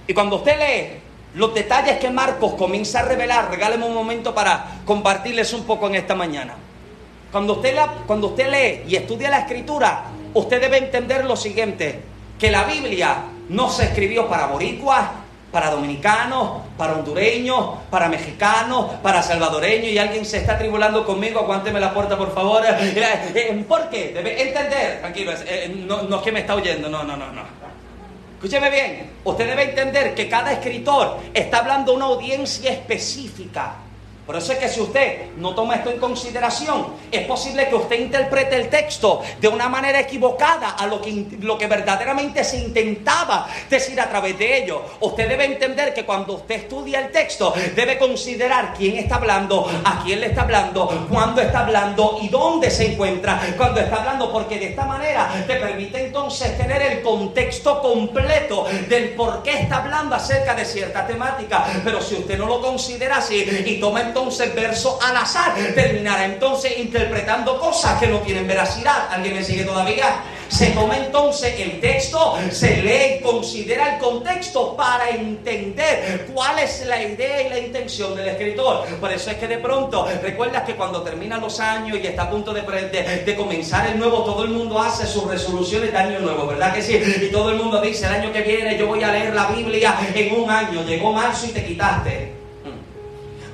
Y 0.07 0.15
cuando 0.15 0.37
usted 0.37 0.59
lee 0.59 1.01
los 1.35 1.55
detalles 1.55 1.99
que 1.99 2.11
Marcos 2.11 2.55
comienza 2.55 3.01
a 3.01 3.03
revelar, 3.03 3.51
regáleme 3.51 3.87
un 3.87 3.95
momento 3.95 4.35
para 4.35 4.81
compartirles 4.85 5.53
un 5.53 5.65
poco 5.65 5.87
en 5.87 5.97
esta 5.97 6.15
mañana. 6.15 6.55
Cuando 7.33 7.55
usted, 7.55 7.77
cuando 8.07 8.29
usted 8.29 8.51
lee 8.51 8.91
y 8.91 8.97
estudia 8.97 9.31
la 9.31 9.41
escritura, 9.41 10.05
usted 10.33 10.61
debe 10.61 10.79
entender 10.79 11.25
lo 11.25 11.37
siguiente, 11.37 12.01
que 12.39 12.51
la 12.51 12.65
Biblia 12.65 13.25
no 13.49 13.69
se 13.71 13.85
escribió 13.85 14.29
para 14.29 14.47
boricuas, 14.47 15.11
para 15.57 15.71
dominicanos, 15.71 16.61
para 16.77 16.93
hondureños, 16.93 17.79
para 17.89 18.11
mexicanos, 18.11 18.91
para 19.03 19.23
salvadoreños 19.23 19.91
y 19.91 19.97
alguien 19.97 20.27
se 20.27 20.37
está 20.37 20.59
tribulando 20.59 21.03
conmigo, 21.07 21.41
aguánteme 21.41 21.81
la 21.81 21.95
puerta 21.95 22.19
por 22.19 22.35
favor. 22.35 22.63
Eh, 22.77 23.33
eh, 23.35 23.65
¿Por 23.67 23.89
qué? 23.89 24.13
Debe 24.13 24.41
entender, 24.43 25.01
tranquilo, 25.01 25.33
eh, 25.47 25.75
no, 25.87 26.17
es 26.17 26.23
que 26.23 26.33
me 26.33 26.41
está 26.41 26.55
oyendo, 26.55 26.91
no, 26.91 27.05
no, 27.05 27.17
no, 27.17 27.33
no. 27.33 27.43
Escúcheme 28.35 28.69
bien, 28.69 29.13
usted 29.25 29.47
debe 29.47 29.63
entender 29.71 30.15
que 30.15 30.29
cada 30.29 30.53
escritor 30.53 31.21
está 31.33 31.59
hablando 31.59 31.93
a 31.93 31.95
una 31.95 32.05
audiencia 32.05 32.71
específica. 32.71 33.77
Por 34.27 34.35
eso 34.35 34.53
es 34.53 34.59
que 34.59 34.69
si 34.69 34.81
usted 34.81 35.37
no 35.37 35.55
toma 35.55 35.77
esto 35.77 35.91
en 35.91 36.01
consideración, 36.01 36.89
es 37.13 37.25
posible 37.27 37.69
que 37.69 37.77
usted 37.77 38.01
interprete 38.01 38.57
el 38.57 38.69
texto 38.69 39.23
de 39.41 39.47
una 39.47 39.69
manera 39.69 40.01
equivocada 40.01 40.71
a 40.71 40.87
lo 40.89 41.01
que, 41.01 41.27
lo 41.41 41.57
que 41.57 41.69
verdaderamente 41.69 42.43
se 42.43 42.59
intentaba 42.59 43.47
decir 43.71 44.01
a 44.01 44.09
través 44.09 44.37
de 44.37 44.65
ello. 44.65 44.83
Usted 44.99 45.29
debe 45.29 45.45
entender 45.45 45.95
que 45.95 46.05
cuando 46.05 46.35
usted 46.35 46.57
estudia 46.57 46.99
el 46.99 47.13
texto, 47.13 47.55
debe 47.77 47.99
considerar 47.99 48.75
quién 48.77 48.97
está 48.97 49.17
hablando, 49.17 49.71
a 49.85 50.03
quién 50.03 50.21
le 50.21 50.27
está 50.27 50.43
hablando, 50.43 51.07
cuándo 51.09 51.41
está 51.41 51.61
hablando 51.61 52.19
y 52.21 52.29
dónde 52.29 52.69
se 52.69 52.93
encuentra 52.93 53.41
cuando 53.57 53.81
está 53.81 53.97
hablando, 53.97 54.33
porque 54.33 54.59
de 54.59 54.71
esta 54.71 54.87
manera 54.87 55.45
te 55.47 55.55
permite 55.55 56.05
entonces 56.05 56.59
tener 56.59 56.83
el 56.83 57.03
contexto 57.03 57.81
completo 57.81 58.67
del 58.89 59.11
por 59.11 59.45
qué 59.45 59.61
está 59.61 59.85
hablando 59.85 60.17
acerca 60.17 60.55
de 60.55 60.65
cierta 60.65 61.07
temática. 61.07 61.65
Pero 61.85 62.01
si 62.01 62.17
usted 62.17 62.37
no 62.37 62.47
lo 62.47 62.61
considera 62.61 63.19
así 63.19 63.37
y 63.65 63.79
toma 63.79 64.01
en 64.01 64.16
entonces 64.17 64.55
verso 64.55 64.99
al 65.03 65.15
azar, 65.15 65.53
terminará 65.75 66.25
entonces 66.25 66.79
interpretando 66.79 67.61
cosas 67.61 68.01
que 68.01 68.07
no 68.07 68.21
tienen 68.21 68.47
veracidad. 68.47 69.09
¿Alguien 69.11 69.35
me 69.35 69.45
sigue 69.45 69.65
todavía? 69.65 70.23
Se 70.49 70.69
toma 70.69 70.97
entonces 70.97 71.59
el 71.61 71.81
texto, 71.81 72.39
se 72.51 72.77
lee 72.83 73.21
considera 73.23 73.95
el 73.95 73.99
contexto 73.99 74.75
para 74.75 75.11
entender 75.11 76.27
cuál 76.33 76.61
es 76.61 76.87
la 76.87 77.03
idea 77.03 77.43
y 77.43 77.51
la 77.51 77.59
intención 77.59 78.15
del 78.17 78.29
escritor. 78.29 78.87
Por 78.99 79.13
eso 79.13 79.31
es 79.31 79.37
que 79.37 79.49
de 79.49 79.59
pronto, 79.59 80.09
recuerdas 80.23 80.63
que 80.63 80.77
cuando 80.77 81.03
terminan 81.03 81.43
los 81.43 81.61
años 81.61 81.99
y 82.03 82.07
está 82.07 82.23
a 82.23 82.31
punto 82.31 82.55
de, 82.55 82.63
de, 82.63 83.23
de 83.23 83.37
comenzar 83.37 83.87
el 83.91 83.99
nuevo, 83.99 84.25
todo 84.25 84.45
el 84.45 84.51
mundo 84.51 84.81
hace 84.81 85.07
sus 85.07 85.27
resoluciones 85.27 85.93
de 85.93 85.99
año 85.99 86.21
nuevo, 86.21 86.47
¿verdad 86.47 86.73
que 86.73 86.81
sí? 86.81 86.95
Y 86.95 87.31
todo 87.31 87.51
el 87.51 87.57
mundo 87.57 87.83
dice, 87.83 88.07
el 88.07 88.15
año 88.15 88.33
que 88.33 88.41
viene 88.41 88.79
yo 88.79 88.87
voy 88.87 89.03
a 89.03 89.13
leer 89.13 89.35
la 89.35 89.49
Biblia 89.49 89.95
en 90.15 90.41
un 90.41 90.49
año. 90.49 90.85
Llegó 90.85 91.13
marzo 91.13 91.47
y 91.47 91.51
te 91.51 91.67
quitaste. 91.67 92.36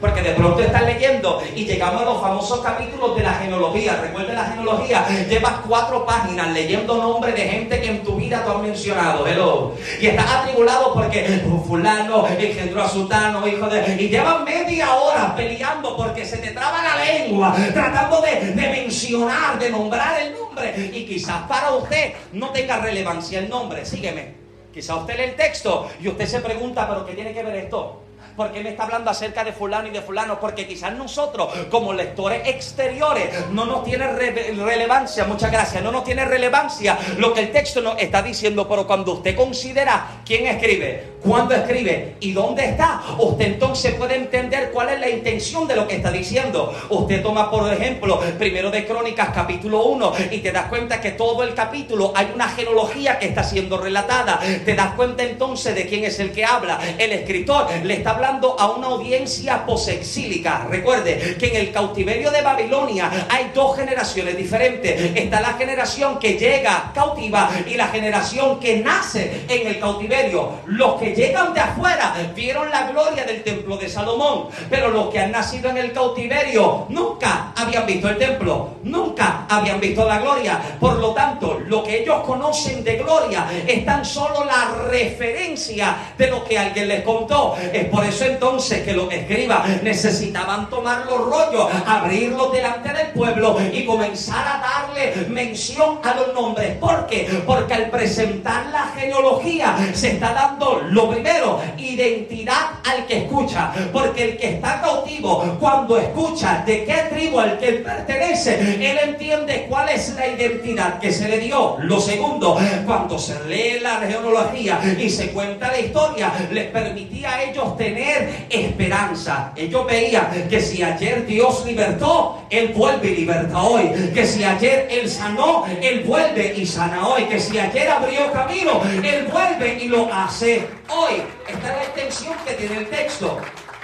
Porque 0.02 0.21
de 0.21 0.32
pronto 0.32 0.61
estás 0.61 0.82
leyendo 0.82 1.40
y 1.54 1.64
llegamos 1.64 2.02
a 2.02 2.04
los 2.04 2.21
famosos 2.21 2.59
capítulos 2.59 3.16
de 3.16 3.23
la 3.23 3.35
genealogía. 3.35 4.00
Recuerden 4.02 4.35
la 4.35 4.47
genealogía. 4.47 5.06
Llevas 5.28 5.52
cuatro 5.64 6.04
páginas 6.04 6.49
leyendo 6.49 6.97
nombres 6.97 7.37
de 7.37 7.42
gente 7.42 7.80
que 7.80 7.87
en 7.87 8.02
tu 8.02 8.16
vida 8.16 8.42
tú 8.44 8.50
has 8.50 8.59
mencionado. 8.59 9.25
Hello. 9.25 9.76
Y 10.00 10.09
estás 10.09 10.26
atribulado 10.28 10.92
porque 10.92 11.40
fulano 11.64 12.26
engendró 12.26 12.82
a 12.82 12.88
sultano, 12.88 13.47
hijo 13.47 13.68
de... 13.68 14.02
Y 14.02 14.09
llevas 14.09 14.42
media 14.42 14.92
hora 14.92 15.37
peleando 15.37 15.97
porque 15.97 16.26
se 16.26 16.38
te 16.38 16.50
traba 16.50 16.82
la 16.82 17.04
lengua, 17.04 17.54
tratando 17.73 18.21
de, 18.23 18.54
de 18.54 18.68
mencionar, 18.71 19.56
de 19.61 19.71
nombrar 19.71 20.21
el 20.21 20.35
nombre. 20.35 20.90
Y 20.92 21.04
quizás 21.06 21.42
para 21.49 21.71
usted 21.71 22.14
no 22.32 22.50
tenga 22.50 22.78
relevancia 22.78 23.38
el 23.38 23.49
nombre. 23.49 23.87
Sígueme. 23.87 24.35
Quizás 24.75 24.97
usted 24.97 25.16
lee 25.16 25.25
el 25.25 25.37
texto 25.37 25.88
y 26.00 26.09
usted 26.09 26.26
se 26.26 26.40
pregunta, 26.40 26.88
pero 26.88 27.06
¿qué 27.06 27.12
tiene 27.12 27.32
que 27.32 27.44
ver 27.44 27.54
esto? 27.54 28.00
¿Por 28.37 28.51
qué 28.51 28.62
me 28.62 28.71
está 28.71 28.85
hablando 28.85 29.11
acerca 29.11 29.45
de 29.45 29.53
fulano 29.53 29.89
y 29.89 29.91
de 29.91 30.01
fulano? 30.01 30.41
Porque 30.41 30.67
quizás 30.67 30.95
nosotros, 30.95 31.53
como 31.71 31.93
lectores 31.93 32.49
exteriores, 32.49 33.51
no 33.51 33.67
nos 33.67 33.85
tiene 33.85 34.07
relevancia, 34.09 35.25
muchas 35.25 35.53
gracias, 35.53 35.83
no 35.83 35.93
nos 35.93 36.03
tiene 36.05 36.25
relevancia 36.25 36.99
lo 37.19 37.35
que 37.35 37.41
el 37.41 37.53
texto 37.53 37.83
nos 37.83 37.99
está 38.01 38.23
diciendo, 38.23 38.67
pero 38.67 38.87
cuando 38.87 39.12
usted 39.12 39.37
considera 39.37 40.23
quién 40.25 40.47
escribe, 40.47 41.12
cuándo 41.23 41.55
escribe 41.55 42.17
y 42.21 42.33
dónde 42.33 42.65
está, 42.65 43.03
usted 43.19 43.45
entonces 43.45 43.95
puede 43.97 44.17
entender 44.17 44.71
cuál 44.73 44.89
es 44.89 45.01
la 45.01 45.11
intención 45.11 45.69
de 45.69 45.77
lo 45.77 45.87
que 45.87 45.97
está 45.97 46.11
diciendo. 46.11 46.75
Usted 46.89 47.23
toma, 47.23 47.51
por 47.51 47.71
ejemplo, 47.71 48.19
primero 48.39 48.71
de 48.71 48.87
Crónicas, 48.87 49.29
capítulo 49.35 49.85
1, 49.85 50.12
y 50.31 50.39
te 50.39 50.53
das 50.53 50.67
cuenta 50.67 51.03
que 51.03 51.11
todo 51.11 51.42
el 51.42 51.55
capítulo 51.55 52.12
hay 52.14 52.33
una 52.35 52.49
genealogía 52.49 53.18
que 53.18 53.27
está 53.27 53.45
siendo 53.45 53.77
relatada. 53.77 54.40
Te 54.64 54.75
das 54.75 54.95
cuenta 54.95 55.23
entonces 55.23 55.75
de 55.75 55.87
quién 55.87 56.05
es 56.05 56.18
el 56.18 56.33
que 56.33 56.47
habla. 56.47 56.81
El 56.97 57.12
escritor 57.12 57.66
le 57.83 57.95
está 57.95 58.11
hablando 58.11 58.21
a 58.24 58.70
una 58.70 58.87
audiencia 58.87 59.66
posexílica. 59.66 60.66
Recuerde 60.70 61.37
que 61.38 61.48
en 61.48 61.56
el 61.56 61.72
cautiverio 61.72 62.30
de 62.30 62.40
Babilonia 62.40 63.11
hay 63.28 63.50
dos 63.52 63.76
generaciones 63.76 64.37
diferentes. 64.37 65.16
Está 65.16 65.40
la 65.40 65.54
generación 65.54 66.18
que 66.20 66.35
llega 66.35 66.92
cautiva 66.94 67.50
y 67.66 67.74
la 67.74 67.88
generación 67.88 68.61
que 68.61 68.76
nace 68.76 69.44
en 69.48 69.66
el 69.66 69.80
cautiverio. 69.80 70.50
Los 70.66 71.00
que 71.00 71.14
llegan 71.14 71.52
de 71.52 71.61
afuera 71.61 72.14
vieron 72.35 72.70
la 72.70 72.88
gloria 72.88 73.24
del 73.24 73.42
templo 73.42 73.76
de 73.76 73.88
Salomón, 73.88 74.48
pero 74.70 74.90
los 74.90 75.11
que 75.11 75.18
han 75.18 75.32
nacido 75.32 75.70
en 75.70 75.78
el 75.78 75.92
cautiverio 75.92 76.87
nunca 76.90 77.52
habían 77.56 77.87
visto 77.87 78.08
el 78.08 78.18
templo, 78.18 78.76
nunca 78.85 79.46
habían 79.48 79.80
visto 79.80 80.06
la 80.06 80.18
gloria. 80.18 80.61
Por 80.78 80.98
lo 80.98 81.12
tanto, 81.12 81.61
lo 81.66 81.82
que 81.82 82.02
ellos 82.02 82.22
conocen 82.24 82.85
de 82.85 82.98
gloria 82.98 83.46
es 83.66 83.85
tan 83.85 84.04
solo 84.04 84.44
la 84.44 84.87
referencia 84.88 85.96
de 86.16 86.28
lo 86.28 86.44
que 86.44 86.58
alguien 86.58 86.87
les 86.87 87.02
contó. 87.02 87.56
Es 87.72 87.87
por 87.87 88.04
eso 88.04 88.12
eso 88.12 88.27
entonces 88.27 88.83
que 88.83 88.92
los 88.92 89.11
escribas 89.11 89.83
necesitaban 89.83 90.68
tomar 90.68 91.07
los 91.07 91.18
rollos, 91.25 91.68
abrirlos 91.87 92.53
delante 92.53 92.92
del 92.92 93.07
pueblo 93.09 93.57
y 93.72 93.87
comenzar 93.87 94.46
a 94.46 94.61
darle 94.61 95.29
mención 95.29 95.98
a 96.03 96.14
los 96.14 96.35
nombres. 96.35 96.77
¿Por 96.77 97.07
qué? 97.07 97.42
Porque 97.46 97.72
al 97.72 97.90
presentar 97.90 98.66
la 98.66 98.92
genealogía 98.94 99.77
se 99.94 100.12
está 100.12 100.35
dando 100.35 100.83
lo 100.90 101.11
primero, 101.11 101.61
identidad 101.79 102.72
al 102.85 103.07
que 103.07 103.25
escucha. 103.25 103.72
Porque 103.92 104.25
el 104.25 104.37
que 104.37 104.55
está 104.55 104.83
cautivo, 104.83 105.57
cuando 105.59 105.96
escucha 105.96 106.62
de 106.66 106.85
qué 106.85 107.07
tribu 107.11 107.40
al 107.40 107.59
que 107.59 107.68
él 107.68 107.83
pertenece, 107.83 108.61
él 108.75 108.98
entiende 109.05 109.66
cuál 109.70 109.88
es 109.88 110.14
la 110.14 110.27
identidad 110.27 110.98
que 110.98 111.12
se 111.12 111.29
le 111.29 111.38
dio. 111.38 111.77
Lo 111.81 111.98
segundo, 111.98 112.59
cuando 112.85 113.18
se 113.18 113.42
lee 113.44 113.81
la 113.81 114.01
genealogía 114.01 114.81
y 114.98 115.09
se 115.09 115.31
cuenta 115.31 115.68
la 115.68 115.81
historia, 115.81 116.33
les 116.51 116.66
permitía 116.66 117.33
a 117.33 117.42
ellos 117.44 117.77
tener 117.79 118.02
esperanza. 118.51 119.53
Ellos 119.57 119.87
veían 119.87 120.49
que 120.49 120.61
si 120.61 120.83
ayer 120.83 121.27
Dios 121.27 121.65
libertó, 121.65 122.43
Él 122.51 122.69
vuelve 122.69 123.11
y 123.11 123.17
liberta 123.17 123.62
hoy. 123.62 123.91
Que 124.15 124.27
si 124.27 124.45
ayer 124.45 124.88
Él 124.91 125.09
sanó, 125.09 125.65
Él 125.81 126.05
vuelve 126.05 126.55
y 126.57 126.67
sana 126.67 127.07
hoy. 127.09 127.25
Que 127.25 127.41
si 127.41 127.59
ayer 127.59 127.88
abrió 127.88 128.31
camino, 128.33 128.81
Él 129.03 129.29
vuelve 129.33 129.79
y 129.83 129.88
lo 129.88 130.12
hace 130.12 130.67
hoy. 130.88 131.23
Esta 131.49 131.71
es 131.71 131.77
la 131.77 131.83
extensión 131.83 132.35
que 132.47 132.55
tiene 132.55 132.79
el 132.79 132.88
texto. 132.88 133.38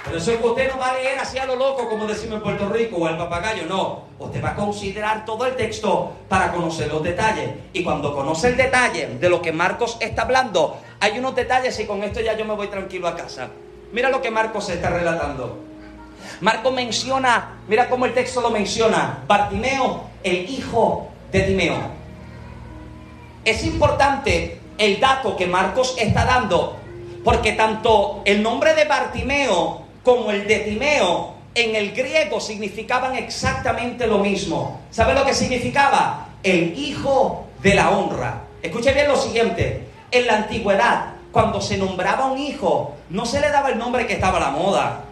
Pero 0.04 0.18
eso 0.18 0.32
es 0.32 0.38
que 0.38 0.46
usted 0.46 0.72
no 0.72 0.78
va 0.78 0.90
a 0.90 0.94
leer 0.94 1.18
así 1.18 1.36
a 1.36 1.44
lo 1.44 1.56
loco, 1.56 1.86
como 1.86 2.06
decimos 2.06 2.36
en 2.36 2.42
Puerto 2.42 2.68
Rico, 2.70 2.96
o 2.96 3.06
al 3.06 3.18
papagayo, 3.18 3.66
no. 3.66 4.04
Usted 4.18 4.42
va 4.42 4.50
a 4.50 4.54
considerar 4.56 5.26
todo 5.26 5.44
el 5.44 5.54
texto 5.54 6.12
para 6.28 6.50
conocer 6.50 6.88
los 6.88 7.02
detalles. 7.02 7.50
Y 7.74 7.84
cuando 7.84 8.14
conoce 8.14 8.48
el 8.48 8.56
detalle 8.56 9.06
de 9.20 9.28
lo 9.28 9.42
que 9.42 9.52
Marcos 9.52 9.98
está 10.00 10.22
hablando, 10.22 10.78
hay 11.00 11.18
unos 11.18 11.34
detalles 11.36 11.78
y 11.78 11.84
con 11.84 12.02
esto 12.02 12.20
ya 12.20 12.34
yo 12.36 12.46
me 12.46 12.54
voy 12.54 12.68
tranquilo 12.68 13.06
a 13.06 13.16
casa. 13.16 13.50
Mira 13.92 14.10
lo 14.10 14.20
que 14.20 14.30
Marcos 14.30 14.68
está 14.68 14.90
relatando. 14.90 15.64
Marcos 16.40 16.72
menciona, 16.72 17.58
mira 17.68 17.88
cómo 17.88 18.06
el 18.06 18.14
texto 18.14 18.40
lo 18.40 18.50
menciona, 18.50 19.24
Bartimeo, 19.26 20.04
el 20.22 20.48
hijo 20.48 21.08
de 21.32 21.40
Timeo. 21.40 21.76
Es 23.44 23.64
importante 23.64 24.60
el 24.76 25.00
dato 25.00 25.36
que 25.36 25.46
Marcos 25.46 25.96
está 25.98 26.24
dando, 26.24 26.76
porque 27.24 27.52
tanto 27.52 28.22
el 28.24 28.42
nombre 28.42 28.74
de 28.74 28.84
Bartimeo 28.84 29.82
como 30.04 30.30
el 30.30 30.46
de 30.46 30.58
Timeo 30.60 31.34
en 31.54 31.74
el 31.74 31.92
griego 31.92 32.40
significaban 32.40 33.16
exactamente 33.16 34.06
lo 34.06 34.18
mismo. 34.18 34.80
¿Sabe 34.90 35.14
lo 35.14 35.24
que 35.24 35.34
significaba? 35.34 36.28
El 36.42 36.78
hijo 36.78 37.46
de 37.62 37.74
la 37.74 37.90
honra. 37.90 38.42
Escuche 38.62 38.92
bien 38.92 39.08
lo 39.08 39.16
siguiente, 39.16 39.88
en 40.10 40.26
la 40.26 40.36
antigüedad 40.36 41.17
cuando 41.32 41.60
se 41.60 41.76
nombraba 41.76 42.26
un 42.26 42.38
hijo, 42.38 42.94
no 43.10 43.26
se 43.26 43.40
le 43.40 43.50
daba 43.50 43.70
el 43.70 43.78
nombre 43.78 44.06
que 44.06 44.14
estaba 44.14 44.38
a 44.38 44.40
la 44.40 44.50
moda. 44.50 45.04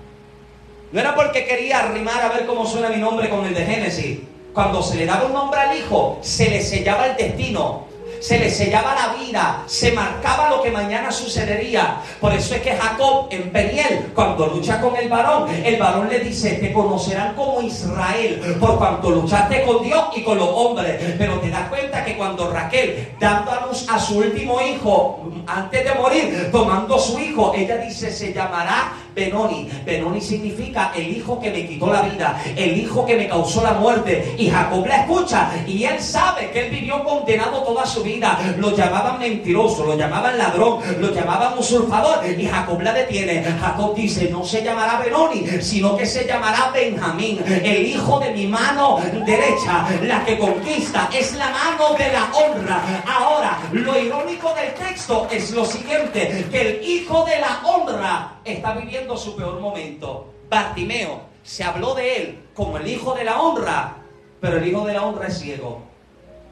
No 0.93 1.01
era 1.01 1.15
porque 1.15 1.45
quería 1.45 1.81
arrimar 1.81 2.23
a 2.23 2.29
ver 2.29 2.47
cómo 2.47 2.67
suena 2.67 2.89
mi 2.89 2.97
nombre 2.97 3.29
con 3.29 3.45
el 3.45 3.55
de 3.55 3.67
Génesis. 3.67 4.21
Cuando 4.55 4.83
se 4.83 4.97
le 4.97 5.05
daba 5.05 5.27
un 5.27 5.33
nombre 5.33 5.61
al 5.61 5.77
hijo, 5.77 6.19
se 6.23 6.49
le 6.49 6.63
sellaba 6.63 7.07
el 7.07 7.17
destino. 7.17 7.85
Se 8.21 8.39
le 8.39 8.51
sellaba 8.51 8.95
la 8.95 9.23
vida, 9.23 9.63
se 9.67 9.93
marcaba 9.93 10.51
lo 10.51 10.63
que 10.63 10.71
mañana 10.71 11.11
sucedería. 11.11 12.01
Por 12.21 12.33
eso 12.33 12.55
es 12.55 12.63
que 12.63 12.77
Jacob 12.77 13.29
en 13.31 13.51
Peniel, 13.51 14.11
cuando 14.15 14.47
lucha 14.47 14.81
con 14.81 14.97
el 14.97 15.09
varón, 15.09 15.49
el 15.65 15.77
varón 15.79 16.09
le 16.09 16.21
dice, 16.21 16.55
te 16.55 16.73
conocerán 16.73 17.35
como 17.35 17.61
Israel, 17.63 18.57
por 18.61 18.79
cuanto 18.79 19.11
luchaste 19.11 19.65
con 19.65 19.83
Dios 19.83 20.05
y 20.15 20.23
con 20.23 20.39
los 20.39 20.49
hombres. 20.49 21.15
Pero 21.19 21.39
te 21.41 21.51
das 21.51 21.69
cuenta 21.69 22.05
que 22.05 22.17
cuando 22.17 22.51
Raquel, 22.51 23.15
dando 23.19 23.51
a 23.51 23.67
luz 23.67 23.87
a 23.89 23.99
su 23.99 24.19
último 24.19 24.61
hijo, 24.61 25.31
antes 25.47 25.85
de 25.85 25.95
morir, 25.95 26.49
tomando 26.51 26.99
su 26.99 27.19
hijo, 27.19 27.53
ella 27.55 27.77
dice, 27.79 28.11
se 28.11 28.33
llamará 28.33 28.93
Benoni. 29.17 29.67
Benoni 29.87 30.21
significa 30.21 30.93
el 30.95 31.17
hijo 31.17 31.41
que 31.41 31.51
me 31.51 31.67
quitó 31.67 31.91
la 31.91 32.03
vida, 32.03 32.39
el 32.55 32.79
hijo 32.79 33.07
que 33.07 33.17
me 33.17 33.27
causó 33.27 33.63
la 33.63 33.73
muerte. 33.73 34.35
Y 34.37 34.51
Jacob 34.51 34.87
la 34.87 34.97
escucha 34.97 35.51
y 35.67 35.85
él 35.85 35.99
sabe 35.99 36.51
que 36.51 36.67
él 36.67 36.71
vivió 36.71 37.03
condenado 37.03 37.63
toda 37.63 37.87
su 37.87 38.03
vida. 38.03 38.39
Lo 38.59 38.77
llamaban 38.77 39.19
mentiroso, 39.19 39.87
lo 39.87 39.97
llamaban 39.97 40.37
ladrón, 40.37 40.81
lo 41.01 41.15
llamaban 41.15 41.59
usurpador. 41.59 42.27
Y 42.39 42.47
Jacob 42.47 42.83
la 42.83 42.93
detiene. 42.93 43.43
Jacob 43.43 43.95
dice, 43.95 44.29
no 44.31 44.45
se 44.45 44.63
llamará 44.63 44.99
Benoni, 44.99 45.47
sino 45.63 45.97
que 45.97 46.05
se 46.05 46.27
llamará 46.27 46.71
Benjamín, 46.75 47.43
el 47.47 47.87
hijo 47.87 48.21
de 48.21 48.33
mi 48.33 48.47
mano 48.47 49.01
derecha, 49.25 49.87
la 50.03 50.23
que 50.27 50.39
conquista, 50.39 51.09
es 51.11 51.35
la 51.37 51.49
mano 51.49 51.95
de 51.97 52.13
la 52.13 52.31
honra. 52.35 53.03
Ahora, 53.07 53.59
lo 53.73 53.99
irónico 53.99 54.53
del 54.55 54.75
texto 54.75 55.27
es 55.31 55.53
lo 55.53 55.65
siguiente, 55.65 56.47
que 56.51 56.61
el 56.61 56.85
hijo 56.87 57.25
de 57.25 57.41
la 57.41 57.61
honra 57.65 58.36
está 58.47 58.73
viviendo 58.75 59.17
su 59.17 59.37
peor 59.37 59.61
momento. 59.61 60.33
Bartimeo, 60.49 61.23
se 61.43 61.65
habló 61.65 61.95
de 61.95 62.17
él 62.17 62.49
como 62.55 62.79
el 62.79 62.87
hijo 62.87 63.15
de 63.15 63.25
la 63.25 63.41
honra, 63.41 63.97
pero 64.41 64.59
el 64.59 64.67
hijo 64.67 64.87
de 64.87 64.95
la 64.95 65.03
honra 65.03 65.27
es 65.27 65.39
ciego, 65.39 65.83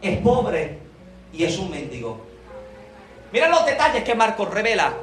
es 0.03 0.19
pobre 0.19 0.79
y 1.33 1.45
es 1.45 1.59
un 1.59 1.71
mendigo. 1.71 2.19
Mira 3.33 3.49
los 3.49 3.65
detalles 3.65 4.05
que 4.05 4.15
Marcos 4.15 4.51
revela. 4.51 4.95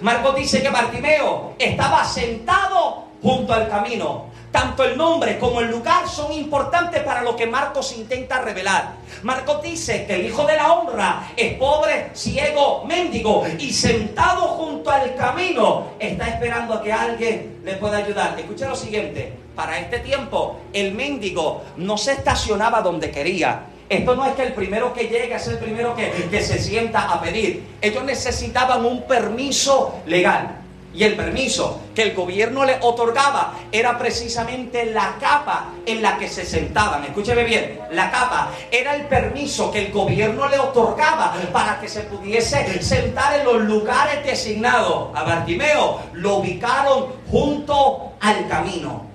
Marcos 0.00 0.36
dice 0.36 0.62
que 0.62 0.70
Bartimeo 0.70 1.54
estaba 1.58 2.04
sentado 2.04 3.04
junto 3.22 3.54
al 3.54 3.68
camino. 3.68 4.32
Tanto 4.50 4.84
el 4.84 4.98
nombre 4.98 5.38
como 5.38 5.60
el 5.60 5.70
lugar 5.70 6.06
son 6.06 6.30
importantes 6.30 7.02
para 7.02 7.22
lo 7.22 7.34
que 7.34 7.46
Marcos 7.46 7.96
intenta 7.96 8.42
revelar. 8.42 8.96
Marcos 9.22 9.62
dice 9.62 10.04
que 10.04 10.16
el 10.16 10.26
hijo 10.26 10.44
de 10.44 10.56
la 10.56 10.74
honra 10.74 11.32
es 11.34 11.54
pobre, 11.54 12.10
ciego, 12.12 12.84
mendigo 12.84 13.46
y 13.58 13.72
sentado 13.72 14.42
junto 14.48 14.90
al 14.90 15.14
camino 15.14 15.92
está 15.98 16.28
esperando 16.28 16.74
a 16.74 16.82
que 16.82 16.92
alguien 16.92 17.60
le 17.64 17.74
pueda 17.74 17.96
ayudar. 17.98 18.38
Escucha 18.38 18.68
lo 18.68 18.76
siguiente, 18.76 19.32
para 19.56 19.78
este 19.78 20.00
tiempo 20.00 20.60
el 20.74 20.92
mendigo 20.92 21.62
no 21.78 21.96
se 21.96 22.12
estacionaba 22.12 22.82
donde 22.82 23.10
quería. 23.10 23.68
Esto 23.88 24.14
no 24.14 24.26
es 24.26 24.34
que 24.34 24.42
el 24.42 24.52
primero 24.52 24.92
que 24.92 25.04
llegue 25.04 25.34
es 25.34 25.46
el 25.48 25.58
primero 25.58 25.94
que, 25.96 26.10
que 26.30 26.42
se 26.42 26.58
sienta 26.58 27.10
a 27.10 27.20
pedir. 27.22 27.62
Ellos 27.80 28.04
necesitaban 28.04 28.84
un 28.84 29.02
permiso 29.06 30.00
legal. 30.06 30.61
Y 30.94 31.04
el 31.04 31.16
permiso 31.16 31.80
que 31.94 32.02
el 32.02 32.14
gobierno 32.14 32.64
le 32.64 32.76
otorgaba 32.82 33.54
era 33.72 33.98
precisamente 33.98 34.86
la 34.86 35.16
capa 35.18 35.70
en 35.86 36.02
la 36.02 36.18
que 36.18 36.28
se 36.28 36.44
sentaban. 36.44 37.04
Escúcheme 37.04 37.44
bien, 37.44 37.80
la 37.92 38.10
capa 38.10 38.50
era 38.70 38.94
el 38.94 39.06
permiso 39.06 39.70
que 39.70 39.86
el 39.86 39.92
gobierno 39.92 40.48
le 40.48 40.58
otorgaba 40.58 41.34
para 41.52 41.80
que 41.80 41.88
se 41.88 42.02
pudiese 42.02 42.82
sentar 42.82 43.38
en 43.38 43.44
los 43.46 43.62
lugares 43.62 44.24
designados. 44.24 45.08
A 45.14 45.22
Bartimeo 45.22 46.00
lo 46.12 46.36
ubicaron 46.36 47.06
junto 47.30 48.12
al 48.20 48.46
camino. 48.48 49.06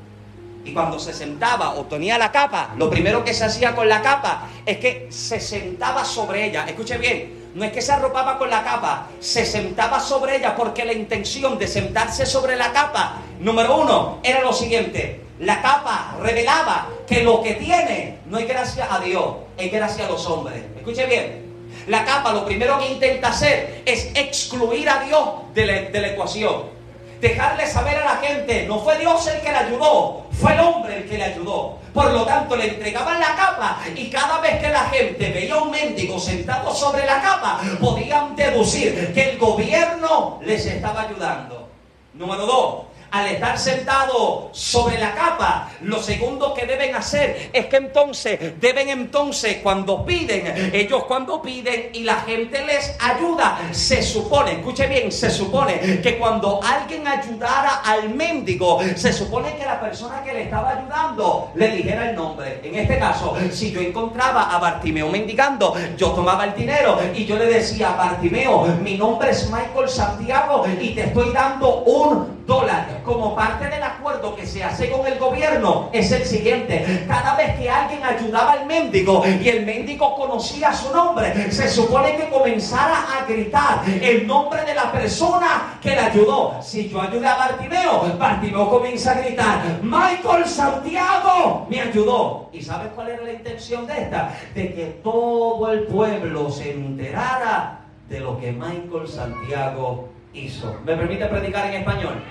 Y 0.66 0.74
cuando 0.74 1.00
se 1.00 1.14
sentaba 1.14 1.76
o 1.76 1.86
tenía 1.86 2.18
la 2.18 2.32
capa, 2.32 2.72
lo 2.76 2.90
primero 2.90 3.24
que 3.24 3.34
se 3.34 3.46
hacía 3.46 3.74
con 3.74 3.88
la 3.88 4.02
capa 4.02 4.48
es 4.66 4.80
que 4.80 5.08
se 5.10 5.40
sentaba 5.40 6.04
sobre 6.04 6.46
ella. 6.46 6.66
Escuche 6.68 6.98
bien, 6.98 7.37
no 7.56 7.64
es 7.64 7.72
que 7.72 7.82
se 7.82 7.92
arropaba 7.92 8.38
con 8.38 8.50
la 8.50 8.64
capa, 8.64 9.08
se 9.20 9.46
sentaba 9.46 10.00
sobre 10.00 10.38
ella 10.38 10.56
porque 10.56 10.86
la 10.86 10.94
intención 10.94 11.58
de 11.58 11.68
sentarse 11.68 12.26
sobre 12.26 12.56
la 12.56 12.72
capa, 12.72 13.22
número 13.40 13.78
uno, 13.78 14.20
era 14.24 14.42
lo 14.42 14.54
siguiente. 14.54 15.22
La 15.40 15.62
capa 15.62 16.18
revelaba 16.22 16.90
que 17.08 17.24
lo 17.24 17.42
que 17.42 17.54
tiene 17.54 18.20
no 18.26 18.38
es 18.38 18.48
gracias 18.48 18.88
a 18.90 19.00
Dios, 19.00 19.36
es 19.58 19.72
gracias 19.72 20.08
a 20.08 20.12
los 20.12 20.26
hombres. 20.28 20.64
Escuche 20.76 21.06
bien. 21.06 21.48
La 21.88 22.04
capa 22.06 22.34
lo 22.34 22.46
primero 22.46 22.80
que 22.80 22.88
intenta 22.88 23.30
hacer 23.30 23.84
es 23.86 24.12
excluir 24.16 24.90
a 24.90 25.04
Dios 25.04 25.30
de 25.54 25.66
la, 25.66 25.74
de 25.90 26.02
la 26.02 26.08
ecuación 26.08 26.77
dejarle 27.20 27.68
saber 27.68 27.98
a 27.98 28.06
la 28.06 28.16
gente, 28.18 28.66
no 28.68 28.80
fue 28.80 28.98
Dios 28.98 29.28
el 29.28 29.42
que 29.42 29.52
le 29.52 29.58
ayudó, 29.58 30.26
fue 30.32 30.54
el 30.54 30.60
hombre 30.60 30.98
el 30.98 31.10
que 31.10 31.18
le 31.18 31.24
ayudó. 31.24 31.80
Por 31.94 32.12
lo 32.12 32.26
tanto, 32.26 32.56
le 32.56 32.68
entregaban 32.68 33.20
la 33.20 33.36
capa 33.36 33.80
y 33.96 34.10
cada 34.10 34.40
vez 34.40 34.60
que 34.62 34.70
la 34.70 34.86
gente 34.86 35.32
veía 35.32 35.56
a 35.56 35.64
un 35.64 35.72
mendigo 35.72 36.20
sentado 36.20 36.74
sobre 36.74 37.06
la 37.06 37.22
capa, 37.22 37.62
podían 37.80 38.36
deducir 38.36 39.14
que 39.14 39.32
el 39.32 39.38
gobierno 39.40 40.40
les 40.44 40.66
estaba 40.66 41.02
ayudando. 41.02 41.70
Número 42.14 42.46
dos, 42.46 42.76
al 43.12 43.28
estar 43.28 43.58
sentado 43.58 44.50
sobre 44.52 45.00
la 45.00 45.14
capa, 45.14 45.72
lo 45.82 46.02
segundo 46.02 46.54
que 46.54 46.66
deben 46.66 46.96
hacer 46.96 47.50
es 47.54 47.66
que 47.68 47.78
entonces, 47.78 48.60
deben 48.60 48.90
entonces, 48.90 49.58
cuando 49.64 50.06
piden, 50.06 50.72
ellos 50.74 51.04
cuando 51.06 51.42
piden 51.42 51.90
y 51.94 52.04
la 52.04 52.18
gente 52.22 52.66
les 52.66 52.96
ayuda, 53.00 53.60
se 53.72 54.02
supone, 54.02 54.54
escuche 54.54 54.88
bien, 54.88 55.12
se 55.12 55.30
supone 55.30 56.02
que 56.02 56.18
cuando 56.18 56.60
alguien 56.64 57.08
ayudara 57.08 57.82
al 57.86 58.10
mendigo, 58.10 58.80
se 58.96 59.14
supone 59.14 59.56
que 59.56 59.66
la 59.66 59.80
persona 59.80 60.24
que 60.24 60.34
le 60.34 60.44
estaba 60.44 60.72
ayudando 60.72 61.52
le 61.56 61.70
dijera 61.70 62.10
el 62.10 62.16
nombre. 62.16 62.60
En 62.64 62.76
este 62.76 63.00
caso, 63.00 63.36
si 63.52 63.72
yo 63.72 63.82
encontraba 63.82 64.56
a 64.56 64.60
Bartimeo 64.60 65.10
mendigando, 65.10 65.76
yo 65.98 66.12
tomaba 66.12 66.46
el 66.46 66.56
dinero 66.56 67.00
y 67.14 67.26
yo 67.26 67.38
le 67.38 67.46
decía, 67.46 67.92
Bartimeo, 67.92 68.66
mi 68.82 68.98
nombre 68.98 69.32
es 69.32 69.50
Michael 69.50 69.90
Santiago 69.90 70.66
y 70.80 70.90
te 70.90 71.06
estoy 71.06 71.32
dando 71.32 71.84
un 71.84 72.37
dólar 72.48 73.02
como 73.04 73.36
parte 73.36 73.68
del 73.68 73.84
acuerdo 73.84 74.36
que 74.36 74.48
se 74.48 74.64
hace 74.64 74.90
con 74.90 75.06
el 75.06 75.20
gobierno 75.20 75.90
es 75.92 76.12
el 76.12 76.26
siguiente. 76.26 77.06
Cada 77.08 77.36
vez 77.36 77.60
que 77.60 77.70
alguien 77.70 78.04
ayudaba 78.04 78.54
al 78.54 78.66
mendigo 78.66 79.24
y 79.28 79.50
el 79.50 79.66
mendigo 79.66 80.16
conocía 80.16 80.74
su 80.74 80.92
nombre, 80.94 81.52
se 81.52 81.70
supone 81.70 82.16
que 82.16 82.30
comenzara 82.30 83.06
a 83.14 83.26
gritar 83.26 83.82
el 84.02 84.26
nombre 84.26 84.64
de 84.64 84.74
la 84.74 84.92
persona 84.92 85.78
que 85.82 85.90
le 85.90 86.00
ayudó. 86.00 86.56
Si 86.62 86.90
yo 86.90 87.02
ayudé 87.02 87.28
a 87.28 87.36
Bartimeo, 87.36 88.18
Bartimeo 88.18 88.70
comienza 88.70 89.12
a 89.12 89.16
gritar, 89.16 89.80
Michael 89.82 90.46
Santiago 90.46 91.68
me 91.70 91.82
ayudó. 91.82 92.50
¿Y 92.54 92.62
sabes 92.62 92.94
cuál 92.96 93.10
era 93.10 93.24
la 93.24 93.34
intención 93.34 93.86
de 93.86 93.94
esta? 94.04 94.34
De 94.56 94.74
que 94.74 94.86
todo 95.04 95.70
el 95.72 95.84
pueblo 95.84 96.50
se 96.50 96.72
enterara 96.72 97.82
de 98.10 98.22
lo 98.22 98.40
que 98.40 98.54
Michael 98.54 99.08
Santiago 99.08 100.08
hizo. 100.34 100.80
¿Me 100.86 100.96
permite 100.96 101.26
predicar 101.26 101.68
en 101.68 101.82
español? 101.82 102.24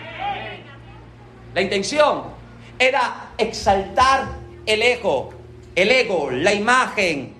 La 1.54 1.62
intención 1.62 2.24
era 2.78 3.30
exaltar 3.38 4.28
el 4.66 4.82
ego, 4.82 5.30
el 5.74 5.90
ego, 5.90 6.30
la 6.30 6.52
imagen, 6.52 7.34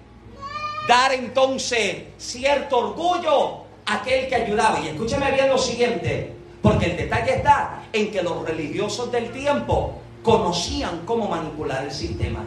dar 0.89 1.13
entonces 1.13 2.05
cierto 2.17 2.79
orgullo 2.79 3.65
a 3.85 3.95
aquel 3.97 4.29
que 4.29 4.37
ayudaba. 4.37 4.81
Y 4.81 4.89
escúcheme 4.89 5.31
bien 5.33 5.49
lo 5.49 5.59
siguiente, 5.59 6.33
porque 6.63 6.87
el 6.87 6.97
detalle 6.97 7.37
está 7.37 7.83
en 7.93 8.11
que 8.11 8.23
los 8.23 8.45
religiosos 8.47 9.13
del 9.13 9.31
tiempo 9.33 10.01
conocían 10.23 11.03
cómo 11.05 11.29
manipular 11.29 11.85
el 11.85 11.93
sistema. 11.93 12.41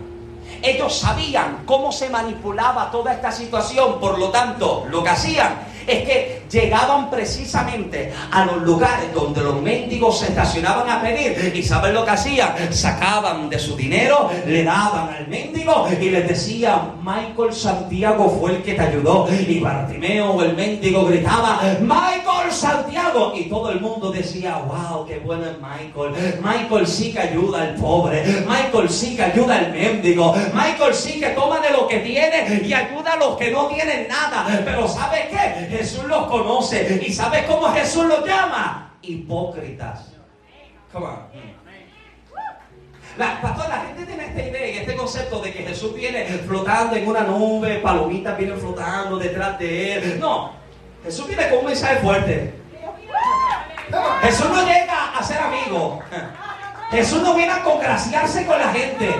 Ellos 0.62 0.98
sabían 0.98 1.64
cómo 1.66 1.92
se 1.92 2.10
manipulaba 2.10 2.90
toda 2.92 3.14
esta 3.14 3.32
situación, 3.32 4.00
por 4.00 4.18
lo 4.18 4.30
tanto, 4.30 4.88
lo 4.90 5.04
que 5.04 5.10
hacían 5.10 5.69
es 5.90 6.04
que 6.04 6.42
llegaban 6.50 7.10
precisamente 7.10 8.12
a 8.32 8.46
los 8.46 8.62
lugares 8.62 9.14
donde 9.14 9.42
los 9.42 9.62
mendigos 9.62 10.20
se 10.20 10.28
estacionaban 10.28 10.90
a 10.90 11.02
pedir. 11.02 11.54
¿Y 11.56 11.64
saben 11.64 11.94
lo 11.94 12.06
que 12.06 12.12
hacían? 12.12 12.74
Sacaban 12.74 13.50
de 13.50 13.60
su 13.60 13.76
dinero, 13.76 14.30
le 14.46 14.64
daban 14.64 15.10
al 15.10 15.28
mendigo 15.28 15.88
y 16.00 16.10
les 16.10 16.28
decían, 16.28 17.00
Michael 17.04 17.54
Santiago 17.54 18.30
fue 18.40 18.52
el 18.52 18.64
que 18.64 18.74
te 18.74 18.82
ayudó. 18.82 19.28
Y 19.32 19.60
Bartimeo, 19.60 20.42
el 20.42 20.56
mendigo, 20.56 21.06
gritaba, 21.06 21.62
Michael 21.82 22.52
Santiago. 22.52 23.34
Y 23.36 23.44
todo 23.50 23.72
el 23.72 23.80
mundo 23.80 24.12
decía, 24.12 24.58
wow, 24.58 25.06
qué 25.06 25.20
bueno 25.20 25.46
es 25.46 25.58
Michael. 25.60 26.42
Michael 26.42 26.88
sí 26.88 27.12
que 27.12 27.20
ayuda 27.20 27.62
al 27.62 27.76
pobre. 27.76 28.24
Michael 28.48 28.90
sí 28.90 29.16
que 29.16 29.24
ayuda 29.24 29.58
al 29.58 29.72
mendigo. 29.72 30.36
Michael 30.54 30.94
sí 30.94 31.20
que 31.20 31.30
toma 31.30 31.60
de 31.60 31.72
lo 31.72 31.88
que 31.88 32.00
tiene 32.00 32.62
y 32.64 32.74
ayuda 32.74 33.14
a 33.14 33.18
los 33.18 33.38
que 33.38 33.52
no 33.52 33.68
tienen 33.68 34.08
nada. 34.08 34.46
Pero 34.66 34.88
¿sabe 34.88 35.30
qué? 35.30 35.79
Jesús 35.80 36.04
los 36.04 36.28
conoce. 36.28 37.02
¿Y 37.08 37.14
sabes 37.14 37.46
cómo 37.46 37.70
Jesús 37.70 38.04
los 38.04 38.26
llama? 38.26 38.92
Hipócritas. 39.02 40.12
Come 40.92 41.06
on. 41.06 41.20
La, 43.18 43.40
la 43.42 43.86
gente 43.88 44.06
tiene 44.06 44.26
esta 44.26 44.42
idea 44.42 44.68
y 44.72 44.78
este 44.80 44.96
concepto 44.96 45.42
de 45.42 45.54
que 45.54 45.64
Jesús 45.64 45.94
viene 45.94 46.26
flotando 46.26 46.98
en 46.98 47.08
una 47.08 47.22
nube, 47.22 47.80
palomitas 47.80 48.38
vienen 48.38 48.60
flotando 48.60 49.18
detrás 49.18 49.58
de 49.58 49.94
él. 49.94 50.20
No, 50.20 50.52
Jesús 51.04 51.28
viene 51.28 51.48
con 51.50 51.60
un 51.60 51.66
mensaje 51.66 51.96
fuerte. 51.98 52.54
Jesús 54.22 54.50
no 54.50 54.62
llega 54.66 55.18
a 55.18 55.24
ser 55.24 55.40
amigo. 55.40 56.02
Jesús 56.92 57.22
no 57.22 57.36
viene 57.36 57.54
a 57.54 57.64
congraciarse 57.64 58.46
con 58.46 58.60
la 58.60 58.74
gente. 58.74 59.16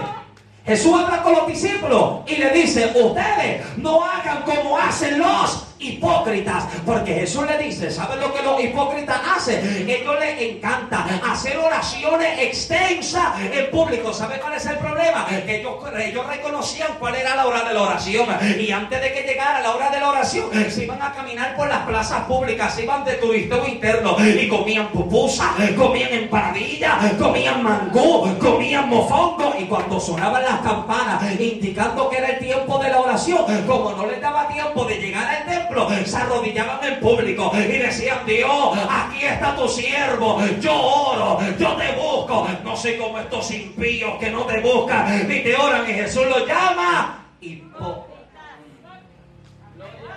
Jesús 0.66 1.02
habla 1.02 1.24
con 1.24 1.34
los 1.34 1.48
discípulos 1.48 2.20
y 2.28 2.36
le 2.36 2.52
dice, 2.52 2.92
ustedes 2.94 3.78
no 3.78 4.04
hagan 4.04 4.44
como 4.44 4.78
hacen 4.78 5.20
los 5.20 5.69
hipócritas, 5.80 6.66
porque 6.86 7.14
Jesús 7.14 7.46
le 7.46 7.58
dice, 7.58 7.90
¿saben 7.90 8.20
lo 8.20 8.34
que 8.34 8.44
los 8.44 8.62
hipócritas 8.62 9.20
hacen? 9.36 9.90
Ellos 9.90 10.16
les 10.20 10.42
encanta 10.42 11.06
hacer 11.32 11.58
oraciones 11.58 12.40
extensas 12.40 13.40
en 13.40 13.72
público. 13.72 14.14
¿Saben 14.14 14.40
cuál 14.42 14.56
es 14.56 14.66
el 14.66 14.78
problema? 14.78 15.26
Que 15.28 15.62
ellos, 15.62 15.76
ellos 15.98 16.26
reconocían 16.28 16.92
cuál 17.00 17.16
era 17.16 17.36
la 17.36 17.48
hora 17.48 17.64
de 17.64 17.74
la 17.74 17.82
oración 17.82 18.28
y 18.60 18.72
antes 18.72 19.02
de 19.02 19.14
que 19.14 19.22
llegara 19.24 19.62
la 19.62 19.74
hora 19.74 19.90
de 19.90 20.00
la 20.00 20.10
oración 20.10 20.50
se 20.70 20.84
iban 20.84 21.02
a 21.02 21.14
caminar 21.14 21.56
por 21.56 21.68
las 21.68 21.86
plazas 21.86 22.24
públicas, 22.24 22.76
se 22.76 22.84
iban 22.84 23.06
de 23.06 23.14
turisteo 23.14 23.66
interno 23.68 24.18
y 24.20 24.48
comían 24.48 24.88
pupusa, 24.90 25.54
comían 25.78 26.14
empanadilla, 26.14 27.00
comían 27.18 27.64
mangú, 27.64 28.38
comían 28.40 28.90
mofongo 28.90 29.56
y 29.58 29.66
cuando 29.66 30.00
sonaban 30.00 30.44
las 30.44 30.60
campanas 30.60 31.24
indicando 31.40 32.10
que 32.10 32.18
era 32.18 32.28
el 32.30 32.40
tiempo 32.40 32.78
de 32.80 32.90
la 32.90 33.00
oración, 33.00 33.46
como 33.66 33.92
no 33.94 34.06
les 34.06 34.22
daba 34.22 34.48
tiempo 34.48 34.86
de 34.86 34.96
llegar 34.98 35.28
al 35.28 35.46
templo, 35.46 35.69
se 36.06 36.18
arrodillaban 36.18 36.84
en 36.84 37.00
público 37.00 37.52
y 37.56 37.78
decían, 37.78 38.26
Dios, 38.26 38.78
aquí 38.90 39.26
está 39.26 39.56
tu 39.56 39.68
siervo, 39.68 40.42
yo 40.60 40.74
oro, 40.74 41.40
yo 41.58 41.76
te 41.76 41.92
busco. 41.94 42.48
No 42.64 42.76
sé 42.76 42.98
cómo 42.98 43.20
estos 43.20 43.52
impíos 43.52 44.18
que 44.20 44.32
no 44.32 44.44
te 44.46 44.60
buscan 44.62 45.28
ni 45.28 45.42
te 45.42 45.56
oran 45.56 45.90
y 45.90 45.94
Jesús 45.94 46.26
lo 46.28 46.46
llama. 46.46 47.26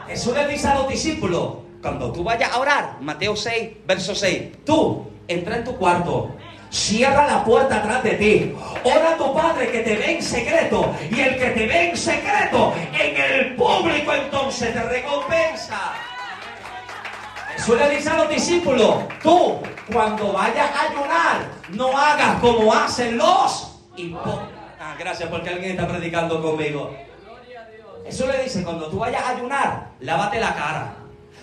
Jesús 0.07 0.35
le 0.35 0.49
dice 0.49 0.69
a 0.69 0.75
los 0.75 0.89
discípulos, 0.89 1.55
cuando 1.81 2.13
tú 2.13 2.23
vayas 2.25 2.53
a 2.53 2.59
orar, 2.59 2.97
Mateo 3.01 3.35
6, 3.37 3.71
verso 3.87 4.15
6, 4.15 4.65
tú 4.65 5.07
entra 5.27 5.57
en 5.57 5.65
tu 5.65 5.77
cuarto 5.77 6.31
Cierra 6.73 7.27
la 7.27 7.45
puerta 7.45 7.77
atrás 7.77 8.03
de 8.03 8.13
ti. 8.13 8.55
Ora 8.83 9.11
a 9.13 9.17
tu 9.19 9.35
Padre 9.35 9.71
que 9.71 9.81
te 9.81 9.95
ve 9.95 10.17
en 10.17 10.23
secreto. 10.23 10.97
Y 11.11 11.21
el 11.21 11.37
que 11.37 11.51
te 11.51 11.67
ve 11.67 11.91
en 11.91 11.97
secreto, 11.97 12.73
en 12.99 13.15
el 13.15 13.55
público 13.57 14.15
entonces 14.15 14.73
te 14.73 14.83
recompensa. 14.83 15.93
Eso 17.55 17.77
le 17.77 17.91
dice 17.91 18.09
a 18.09 18.17
los 18.17 18.31
discípulos, 18.31 19.05
tú 19.23 19.61
cuando 19.93 20.33
vayas 20.33 20.71
a 20.75 20.91
ayunar, 20.91 21.47
no 21.69 21.97
hagas 21.97 22.41
como 22.41 22.73
hacen 22.73 23.19
los 23.19 23.79
hipócritas. 23.95 24.49
Ah, 24.81 24.97
gracias 24.99 25.29
porque 25.29 25.51
alguien 25.51 25.73
está 25.73 25.87
predicando 25.87 26.41
conmigo. 26.41 26.97
Eso 28.07 28.27
le 28.27 28.45
dice, 28.45 28.65
cuando 28.65 28.89
tú 28.89 28.99
vayas 28.99 29.23
a 29.23 29.29
ayunar, 29.37 29.89
lávate 30.01 30.41
la 30.41 30.55
cara. 30.55 31.02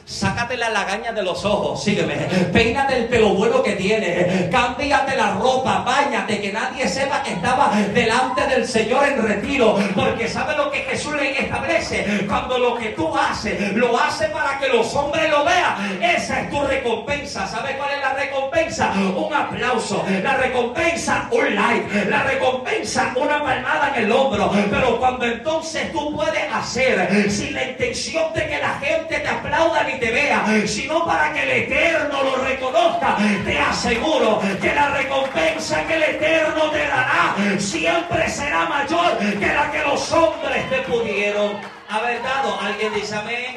Sácate 0.09 0.57
la 0.57 0.71
lagaña 0.71 1.11
de 1.11 1.21
los 1.21 1.45
ojos, 1.45 1.83
sígueme. 1.83 2.15
Peínate 2.51 2.97
el 2.97 3.05
pelo 3.05 3.29
bueno 3.35 3.61
que 3.61 3.73
tienes. 3.73 4.49
Cámbiate 4.49 5.15
la 5.15 5.35
ropa, 5.35 5.83
bañate, 5.85 6.41
que 6.41 6.51
nadie 6.51 6.87
sepa 6.87 7.21
que 7.21 7.33
estaba 7.33 7.71
delante 7.93 8.47
del 8.47 8.67
Señor 8.67 9.07
en 9.07 9.21
retiro. 9.21 9.77
Porque 9.95 10.27
sabe 10.27 10.57
lo 10.57 10.71
que 10.71 10.79
Jesús 10.79 11.13
le 11.15 11.39
establece. 11.39 12.25
Cuando 12.27 12.57
lo 12.57 12.75
que 12.75 12.89
tú 12.89 13.15
haces, 13.15 13.73
lo 13.73 13.99
hace 13.99 14.29
para 14.29 14.57
que 14.57 14.69
los 14.69 14.95
hombres 14.95 15.29
lo 15.29 15.45
vean. 15.45 16.01
Esa 16.01 16.41
es 16.41 16.49
tu 16.49 16.59
recompensa. 16.63 17.45
¿Sabe 17.45 17.77
cuál 17.77 17.91
es 17.91 17.99
la 17.99 18.13
recompensa? 18.13 18.91
Un 19.15 19.31
aplauso. 19.31 20.03
La 20.23 20.37
recompensa, 20.37 21.29
un 21.29 21.53
like. 21.53 22.05
La 22.05 22.23
recompensa, 22.23 23.13
una 23.15 23.43
palmada 23.43 23.93
en 23.95 24.05
el 24.05 24.11
hombro. 24.11 24.51
Pero 24.71 24.97
cuando 24.97 25.25
entonces 25.25 25.91
tú 25.91 26.15
puedes 26.15 26.51
hacer 26.51 27.29
sin 27.29 27.53
la 27.53 27.63
intención 27.69 28.33
de 28.33 28.47
que 28.47 28.57
la 28.57 28.73
gente 28.79 29.19
te 29.19 29.27
aplauda 29.27 29.83
ni 29.83 29.98
te 29.99 30.11
vea, 30.11 30.45
sino 30.65 31.05
para 31.05 31.33
que 31.33 31.43
el 31.43 31.49
Eterno 31.63 32.23
lo 32.23 32.35
reconozca. 32.37 33.17
Te 33.45 33.59
aseguro 33.59 34.39
que 34.61 34.73
la 34.73 34.89
recompensa 34.89 35.85
que 35.85 35.95
el 35.95 36.03
Eterno 36.03 36.69
te 36.71 36.87
dará 36.87 37.35
siempre 37.57 38.29
será 38.29 38.65
mayor 38.65 39.17
que 39.17 39.47
la 39.47 39.71
que 39.71 39.81
los 39.83 40.11
hombres 40.11 40.69
te 40.69 40.81
pudieron 40.83 41.57
haber 41.89 42.21
dado. 42.23 42.59
¿Alguien 42.59 42.93
dice 42.93 43.15
amén? 43.15 43.55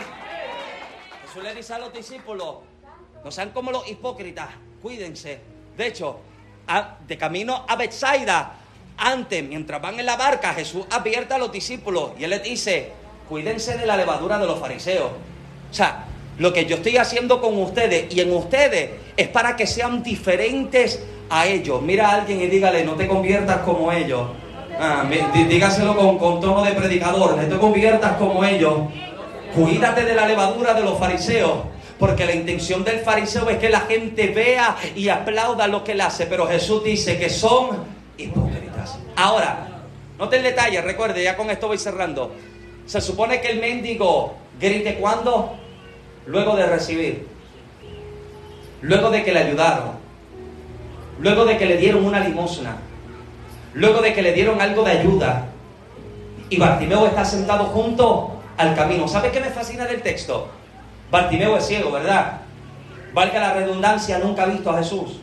Jesús 1.26 1.42
le 1.42 1.54
dice 1.54 1.74
a 1.74 1.78
los 1.78 1.92
discípulos, 1.92 2.56
no 3.24 3.30
sean 3.30 3.50
como 3.50 3.70
los 3.70 3.88
hipócritas, 3.88 4.48
cuídense. 4.82 5.40
De 5.76 5.86
hecho, 5.86 6.20
de 7.06 7.18
camino 7.18 7.64
a 7.68 7.76
Bethsaida, 7.76 8.54
antes, 8.98 9.42
mientras 9.42 9.80
van 9.80 9.98
en 9.98 10.06
la 10.06 10.16
barca, 10.16 10.52
Jesús 10.54 10.84
advierte 10.90 11.34
a 11.34 11.38
los 11.38 11.50
discípulos 11.50 12.12
y 12.18 12.24
él 12.24 12.30
les 12.30 12.42
dice, 12.42 12.92
cuídense 13.28 13.78
de 13.78 13.86
la 13.86 13.96
levadura 13.96 14.38
de 14.38 14.46
los 14.46 14.58
fariseos. 14.58 15.10
O 15.70 15.74
sea, 15.74 16.04
lo 16.38 16.52
que 16.52 16.66
yo 16.66 16.76
estoy 16.76 16.96
haciendo 16.96 17.40
con 17.40 17.56
ustedes 17.58 18.14
y 18.14 18.20
en 18.20 18.32
ustedes 18.32 18.90
es 19.16 19.28
para 19.28 19.56
que 19.56 19.66
sean 19.66 20.02
diferentes 20.02 21.02
a 21.30 21.46
ellos. 21.46 21.82
Mira 21.82 22.10
a 22.10 22.14
alguien 22.16 22.40
y 22.40 22.46
dígale, 22.46 22.84
no 22.84 22.94
te 22.94 23.06
conviertas 23.06 23.58
como 23.58 23.92
ellos. 23.92 24.28
Ah, 24.78 25.04
dígaselo 25.34 25.94
con, 25.94 26.18
con, 26.18 26.40
tono 26.40 26.64
de 26.64 26.72
predicador, 26.72 27.36
no 27.36 27.42
te 27.42 27.58
conviertas 27.58 28.16
como 28.16 28.44
ellos. 28.44 28.74
Cuídate 29.54 30.04
de 30.04 30.14
la 30.14 30.26
levadura 30.26 30.74
de 30.74 30.82
los 30.82 30.98
fariseos. 30.98 31.72
Porque 31.98 32.26
la 32.26 32.34
intención 32.34 32.82
del 32.82 32.98
fariseo 32.98 33.48
es 33.48 33.58
que 33.58 33.68
la 33.68 33.82
gente 33.82 34.26
vea 34.28 34.76
y 34.96 35.08
aplauda 35.08 35.68
lo 35.68 35.84
que 35.84 35.92
él 35.92 36.00
hace. 36.00 36.26
Pero 36.26 36.48
Jesús 36.48 36.82
dice 36.82 37.16
que 37.16 37.30
son 37.30 37.84
hipócritas. 38.18 38.98
Ahora, 39.14 39.68
note 40.18 40.38
el 40.38 40.42
detalle, 40.42 40.80
recuerde, 40.80 41.22
ya 41.22 41.36
con 41.36 41.48
esto 41.48 41.68
voy 41.68 41.78
cerrando. 41.78 42.32
Se 42.86 43.00
supone 43.00 43.40
que 43.40 43.52
el 43.52 43.60
mendigo 43.60 44.34
grite 44.58 44.96
cuando 44.96 45.56
luego 46.26 46.56
de 46.56 46.66
recibir, 46.66 47.26
luego 48.80 49.10
de 49.10 49.24
que 49.24 49.32
le 49.32 49.40
ayudaron, 49.40 49.92
luego 51.20 51.44
de 51.44 51.56
que 51.56 51.66
le 51.66 51.76
dieron 51.76 52.04
una 52.04 52.20
limosna, 52.20 52.76
luego 53.74 54.00
de 54.00 54.12
que 54.12 54.22
le 54.22 54.32
dieron 54.32 54.60
algo 54.60 54.84
de 54.84 54.92
ayuda, 54.92 55.46
y 56.48 56.58
Bartimeo 56.58 57.06
está 57.06 57.24
sentado 57.24 57.64
junto 57.64 58.42
al 58.58 58.74
camino. 58.74 59.08
¿Sabe 59.08 59.30
qué 59.30 59.40
me 59.40 59.48
fascina 59.48 59.86
del 59.86 60.02
texto? 60.02 60.48
Bartimeo 61.10 61.56
es 61.56 61.66
ciego, 61.66 61.90
¿verdad? 61.90 62.40
Valga 63.14 63.40
la 63.40 63.54
redundancia, 63.54 64.18
nunca 64.18 64.42
ha 64.42 64.46
visto 64.46 64.70
a 64.70 64.78
Jesús, 64.78 65.20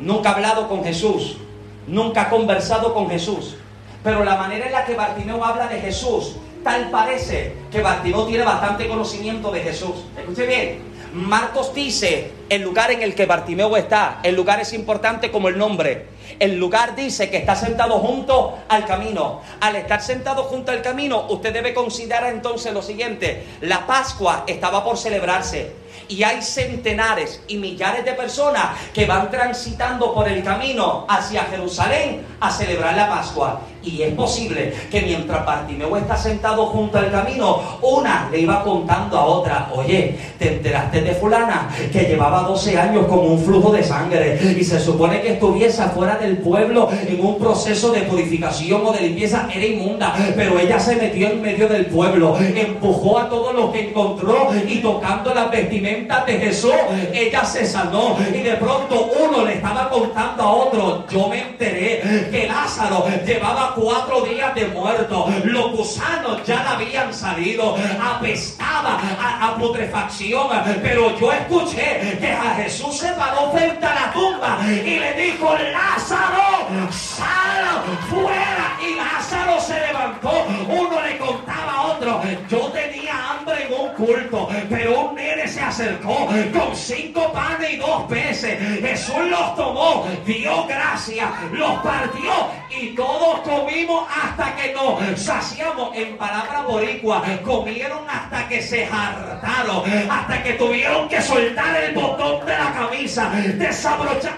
nunca 0.00 0.30
ha 0.30 0.34
hablado 0.34 0.68
con 0.68 0.82
Jesús, 0.82 1.38
nunca 1.86 2.22
ha 2.22 2.30
conversado 2.30 2.94
con 2.94 3.08
Jesús. 3.10 3.56
Pero 4.02 4.24
la 4.24 4.36
manera 4.36 4.66
en 4.66 4.72
la 4.72 4.84
que 4.84 4.94
Bartimeo 4.94 5.44
habla 5.44 5.66
de 5.68 5.80
Jesús 5.80 6.36
tal 6.66 6.90
parece 6.90 7.52
que 7.70 7.80
Bartimeo 7.80 8.26
tiene 8.26 8.42
bastante 8.42 8.88
conocimiento 8.88 9.52
de 9.52 9.60
Jesús. 9.60 9.94
Escuche 10.18 10.46
bien, 10.46 10.82
Marcos 11.12 11.72
dice 11.72 12.32
el 12.48 12.62
lugar 12.62 12.90
en 12.90 13.02
el 13.02 13.14
que 13.14 13.24
Bartimeo 13.24 13.76
está. 13.76 14.18
El 14.24 14.34
lugar 14.34 14.58
es 14.58 14.72
importante 14.72 15.30
como 15.30 15.46
el 15.46 15.56
nombre. 15.56 16.06
El 16.40 16.58
lugar 16.58 16.96
dice 16.96 17.30
que 17.30 17.36
está 17.36 17.54
sentado 17.54 18.00
junto 18.00 18.58
al 18.68 18.84
camino. 18.84 19.42
Al 19.60 19.76
estar 19.76 20.02
sentado 20.02 20.42
junto 20.42 20.72
al 20.72 20.82
camino, 20.82 21.26
usted 21.28 21.52
debe 21.52 21.72
considerar 21.72 22.32
entonces 22.32 22.74
lo 22.74 22.82
siguiente. 22.82 23.44
La 23.60 23.86
Pascua 23.86 24.42
estaba 24.48 24.84
por 24.84 24.98
celebrarse 24.98 25.85
y 26.08 26.22
hay 26.22 26.42
centenares 26.42 27.40
y 27.48 27.56
millares 27.56 28.04
de 28.04 28.12
personas 28.12 28.70
que 28.92 29.06
van 29.06 29.30
transitando 29.30 30.14
por 30.14 30.28
el 30.28 30.42
camino 30.42 31.06
hacia 31.08 31.44
Jerusalén 31.44 32.24
a 32.40 32.50
celebrar 32.50 32.94
la 32.94 33.08
Pascua. 33.08 33.60
Y 33.82 34.02
es 34.02 34.14
posible 34.14 34.74
que 34.90 35.02
mientras 35.02 35.46
Bartimeo 35.46 35.96
está 35.96 36.16
sentado 36.16 36.66
junto 36.66 36.98
al 36.98 37.10
camino, 37.10 37.78
una 37.82 38.28
le 38.32 38.40
iba 38.40 38.64
contando 38.64 39.16
a 39.16 39.24
otra, 39.24 39.70
oye, 39.72 40.18
te 40.40 40.54
enteraste 40.54 41.02
de 41.02 41.14
fulana 41.14 41.68
que 41.92 42.00
llevaba 42.00 42.42
12 42.42 42.76
años 42.76 43.06
con 43.06 43.20
un 43.20 43.38
flujo 43.38 43.70
de 43.70 43.84
sangre 43.84 44.40
y 44.58 44.64
se 44.64 44.80
supone 44.80 45.20
que 45.20 45.34
estuviese 45.34 45.82
afuera 45.82 46.16
del 46.16 46.38
pueblo 46.38 46.88
en 47.06 47.24
un 47.24 47.38
proceso 47.38 47.92
de 47.92 48.02
purificación 48.02 48.84
o 48.84 48.92
de 48.92 49.02
limpieza, 49.02 49.48
era 49.54 49.64
inmunda, 49.64 50.14
pero 50.34 50.58
ella 50.58 50.80
se 50.80 50.96
metió 50.96 51.28
en 51.28 51.40
medio 51.40 51.68
del 51.68 51.86
pueblo, 51.86 52.36
empujó 52.40 53.20
a 53.20 53.28
todos 53.28 53.54
los 53.54 53.70
que 53.70 53.90
encontró 53.90 54.48
y 54.66 54.78
tocando 54.78 55.32
las 55.32 55.48
vestimentas 55.48 55.85
de 55.86 56.38
Jesús, 56.40 56.74
ella 57.12 57.44
se 57.44 57.64
sanó. 57.64 58.16
Y 58.34 58.42
de 58.42 58.54
pronto 58.56 59.08
uno 59.20 59.44
le 59.44 59.54
estaba 59.54 59.88
contando 59.88 60.42
a 60.42 60.50
otro, 60.50 61.06
yo 61.08 61.28
me 61.28 61.42
enteré 61.42 62.28
que 62.30 62.48
Lázaro 62.48 63.06
llevaba 63.24 63.72
cuatro 63.76 64.22
días 64.22 64.52
de 64.56 64.66
muerto. 64.66 65.26
Los 65.44 65.72
gusanos 65.72 66.44
ya 66.44 66.62
le 66.62 66.68
habían 66.84 67.14
salido, 67.14 67.76
apestaba 68.02 68.98
a, 69.40 69.54
putrefacción. 69.56 70.48
Pero 70.82 71.16
yo 71.18 71.32
escuché 71.32 72.18
que 72.20 72.32
a 72.32 72.54
Jesús 72.56 72.98
se 72.98 73.12
paró 73.12 73.52
frente 73.52 73.86
a 73.86 73.94
la 73.94 74.12
tumba 74.12 74.58
y 74.68 74.98
le 74.98 75.12
dijo, 75.14 75.54
Lázaro, 75.54 76.90
sal 76.90 77.82
fuera. 78.10 78.76
Y 78.82 78.96
Lázaro 78.96 79.60
se 79.60 79.78
levantó. 79.86 80.46
Uno 80.68 81.00
le 81.00 81.16
contaba 81.18 81.72
a 81.72 81.82
otro, 81.92 82.22
yo 82.48 82.58
tenía 82.72 83.30
hambre 83.30 83.35
en 83.56 83.72
un 83.72 83.88
culto, 83.94 84.48
pero 84.68 85.00
un 85.00 85.14
nene 85.14 85.48
se 85.48 85.60
acercó 85.60 86.28
con 86.52 86.76
cinco 86.76 87.32
panes 87.32 87.72
y 87.72 87.76
dos 87.76 88.02
peces. 88.04 88.58
Jesús 88.80 89.26
los 89.28 89.56
tomó, 89.56 90.06
dio 90.24 90.66
gracia, 90.66 91.32
los 91.52 91.78
partió 91.80 92.32
y 92.70 92.88
todos 92.94 93.40
comimos 93.40 94.06
hasta 94.10 94.54
que 94.56 94.72
nos 94.72 95.20
saciamos. 95.20 95.94
En 95.96 96.16
palabra 96.16 96.62
boricua, 96.62 97.22
comieron 97.44 98.08
hasta 98.08 98.48
que 98.48 98.60
se 98.62 98.84
hartaron, 98.84 99.82
hasta 100.10 100.42
que 100.42 100.52
tuvieron 100.54 101.08
que 101.08 101.20
soltar 101.22 101.82
el 101.82 101.94
botón 101.94 102.44
de 102.46 102.52
la 102.52 102.72
camisa, 102.72 103.30
desabrochar. 103.30 104.34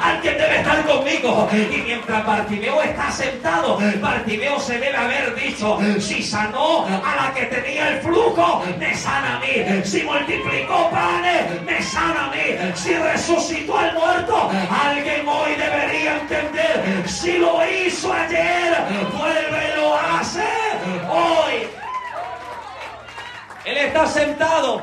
Alguien 0.00 0.36
debe 0.36 0.56
estar 0.58 0.84
conmigo. 0.84 1.48
Y 1.52 1.82
mientras 1.82 2.26
Bartimeo 2.26 2.82
está 2.82 3.10
sentado, 3.10 3.78
Bartimeo 4.00 4.58
se 4.58 4.78
debe 4.78 4.96
haber 4.96 5.34
dicho, 5.34 5.78
si 5.98 6.22
sanó 6.22 6.84
a 6.86 7.16
la 7.16 7.34
que 7.34 7.46
tenía 7.46 7.90
el 7.90 8.00
flujo, 8.00 8.55
me 8.78 8.94
sana 8.94 9.36
a 9.36 9.40
mí. 9.40 9.84
Si 9.84 10.02
multiplicó 10.02 10.90
panes, 10.90 11.62
me 11.62 11.82
sana 11.82 12.26
a 12.26 12.30
mí. 12.30 12.74
Si 12.74 12.94
resucitó 12.94 13.78
al 13.78 13.94
muerto, 13.94 14.50
alguien 14.70 15.28
hoy 15.28 15.54
debería 15.54 16.20
entender, 16.20 17.08
si 17.08 17.38
lo 17.38 17.58
hizo 17.68 18.12
ayer, 18.12 18.76
vuelve 19.12 19.76
lo 19.76 19.94
hace 19.94 20.44
hoy. 21.10 21.68
Él 23.64 23.76
está 23.78 24.06
sentado 24.06 24.82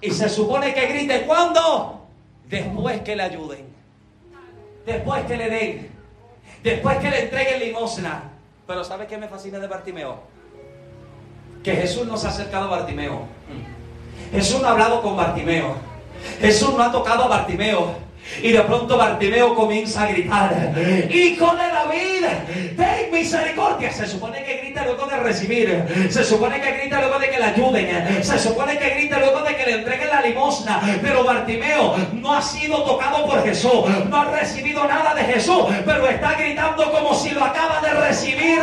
y 0.00 0.10
se 0.10 0.28
supone 0.28 0.74
que 0.74 0.86
grite 0.86 1.22
cuando 1.22 2.06
después 2.44 3.00
que 3.00 3.16
le 3.16 3.22
ayuden, 3.22 3.66
después 4.84 5.24
que 5.24 5.36
le 5.36 5.50
den, 5.50 5.90
después 6.62 6.98
que 6.98 7.10
le 7.10 7.22
entreguen 7.24 7.60
limosna. 7.60 8.22
Pero 8.66 8.84
¿sabe 8.84 9.06
qué 9.06 9.16
me 9.16 9.28
fascina 9.28 9.58
de 9.58 9.66
Bartimeo? 9.66 10.37
Que 11.62 11.76
Jesús 11.76 12.06
no 12.06 12.16
se 12.16 12.26
ha 12.26 12.30
acercado 12.30 12.66
a 12.66 12.78
Bartimeo. 12.78 13.26
Jesús 14.32 14.60
no 14.60 14.68
ha 14.68 14.72
hablado 14.72 15.02
con 15.02 15.16
Bartimeo. 15.16 15.74
Jesús 16.40 16.74
no 16.74 16.82
ha 16.82 16.92
tocado 16.92 17.24
a 17.24 17.28
Bartimeo. 17.28 18.07
Y 18.42 18.52
de 18.52 18.60
pronto 18.60 18.96
Bartimeo 18.96 19.54
comienza 19.54 20.04
a 20.04 20.06
gritar, 20.06 20.72
Hijo 21.10 21.56
de 21.56 21.68
David, 21.68 22.76
ten 22.76 23.10
misericordia. 23.10 23.92
Se 23.92 24.06
supone 24.06 24.44
que 24.44 24.58
grita 24.58 24.84
luego 24.84 25.06
de 25.06 25.16
recibir. 25.16 25.84
Se 26.10 26.24
supone 26.24 26.60
que 26.60 26.72
grita 26.72 27.00
luego 27.00 27.18
de 27.18 27.30
que 27.30 27.38
le 27.38 27.44
ayuden. 27.44 28.24
Se 28.24 28.38
supone 28.38 28.78
que 28.78 28.90
grita 28.90 29.18
luego 29.18 29.40
de 29.42 29.56
que 29.56 29.66
le 29.66 29.72
entreguen 29.78 30.08
la 30.08 30.20
limosna. 30.22 30.80
Pero 31.02 31.24
Bartimeo 31.24 31.96
no 32.12 32.34
ha 32.34 32.42
sido 32.42 32.82
tocado 32.84 33.26
por 33.26 33.42
Jesús. 33.42 33.84
No 34.08 34.16
ha 34.16 34.24
recibido 34.26 34.86
nada 34.86 35.14
de 35.14 35.22
Jesús. 35.24 35.64
Pero 35.84 36.06
está 36.06 36.34
gritando 36.34 36.90
como 36.92 37.14
si 37.14 37.30
lo 37.30 37.44
acaba 37.44 37.80
de 37.80 37.90
recibir 37.94 38.60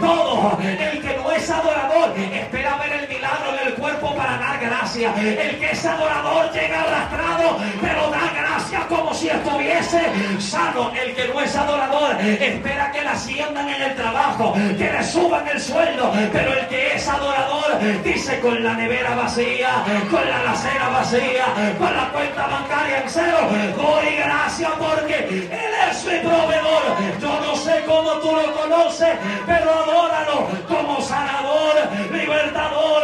todo. 0.00 0.58
El 0.62 1.00
que 1.02 1.16
no 1.16 1.30
es 1.32 1.50
adorador 1.50 2.14
espera 2.16 2.76
ver 2.78 2.92
el 2.92 3.08
milagro 3.08 3.37
el 3.66 3.74
cuerpo 3.74 4.14
para 4.14 4.38
dar 4.38 4.60
gracia. 4.60 5.14
El 5.16 5.58
que 5.58 5.70
es 5.70 5.84
adorador 5.84 6.50
llega 6.52 6.80
arrastrado, 6.80 7.58
pero 7.80 8.10
da 8.10 8.32
gracia 8.34 8.86
como 8.88 9.14
si 9.14 9.28
estuviese 9.28 10.00
sano. 10.38 10.92
El 10.94 11.14
que 11.14 11.28
no 11.28 11.40
es 11.40 11.54
adorador 11.56 12.20
espera 12.20 12.90
que 12.92 13.02
la 13.02 13.12
asciendan 13.12 13.68
en 13.68 13.82
el 13.82 13.94
trabajo, 13.94 14.54
que 14.54 14.90
le 14.92 15.04
suban 15.04 15.46
el 15.48 15.60
sueldo. 15.60 16.12
Pero 16.32 16.52
el 16.52 16.66
que 16.68 16.94
es 16.94 17.08
adorador 17.08 17.78
dice 18.04 18.40
con 18.40 18.62
la 18.62 18.74
nevera 18.74 19.14
vacía, 19.14 19.84
con 20.10 20.28
la 20.28 20.40
alacena 20.40 20.88
vacía, 20.88 21.44
con 21.78 21.96
la 21.96 22.08
cuenta 22.10 22.46
bancaria 22.46 23.02
en 23.02 23.08
cero, 23.08 23.38
doy 23.76 24.16
gracias 24.16 24.70
porque 24.78 25.48
Él 25.50 25.72
es 25.90 26.04
mi 26.04 26.18
proveedor. 26.28 26.82
Yo 27.20 27.40
no 27.40 27.56
sé 27.56 27.84
cómo 27.86 28.12
tú 28.20 28.32
lo 28.34 28.52
conoces, 28.54 29.16
pero 29.46 29.72
adóralo 29.72 30.48
como 30.68 31.00
sanador, 31.00 31.74
libertador. 32.12 33.02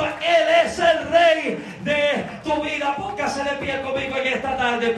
Él 0.00 0.46
es 0.64 0.78
el 0.78 1.08
rey 1.10 1.64
de 1.82 2.24
tu 2.44 2.62
vida. 2.62 2.94
Póngase 2.96 3.44
de 3.44 3.50
pie 3.56 3.80
conmigo 3.82 4.16
en 4.16 4.26
esta 4.32 4.56
tarde. 4.56 4.90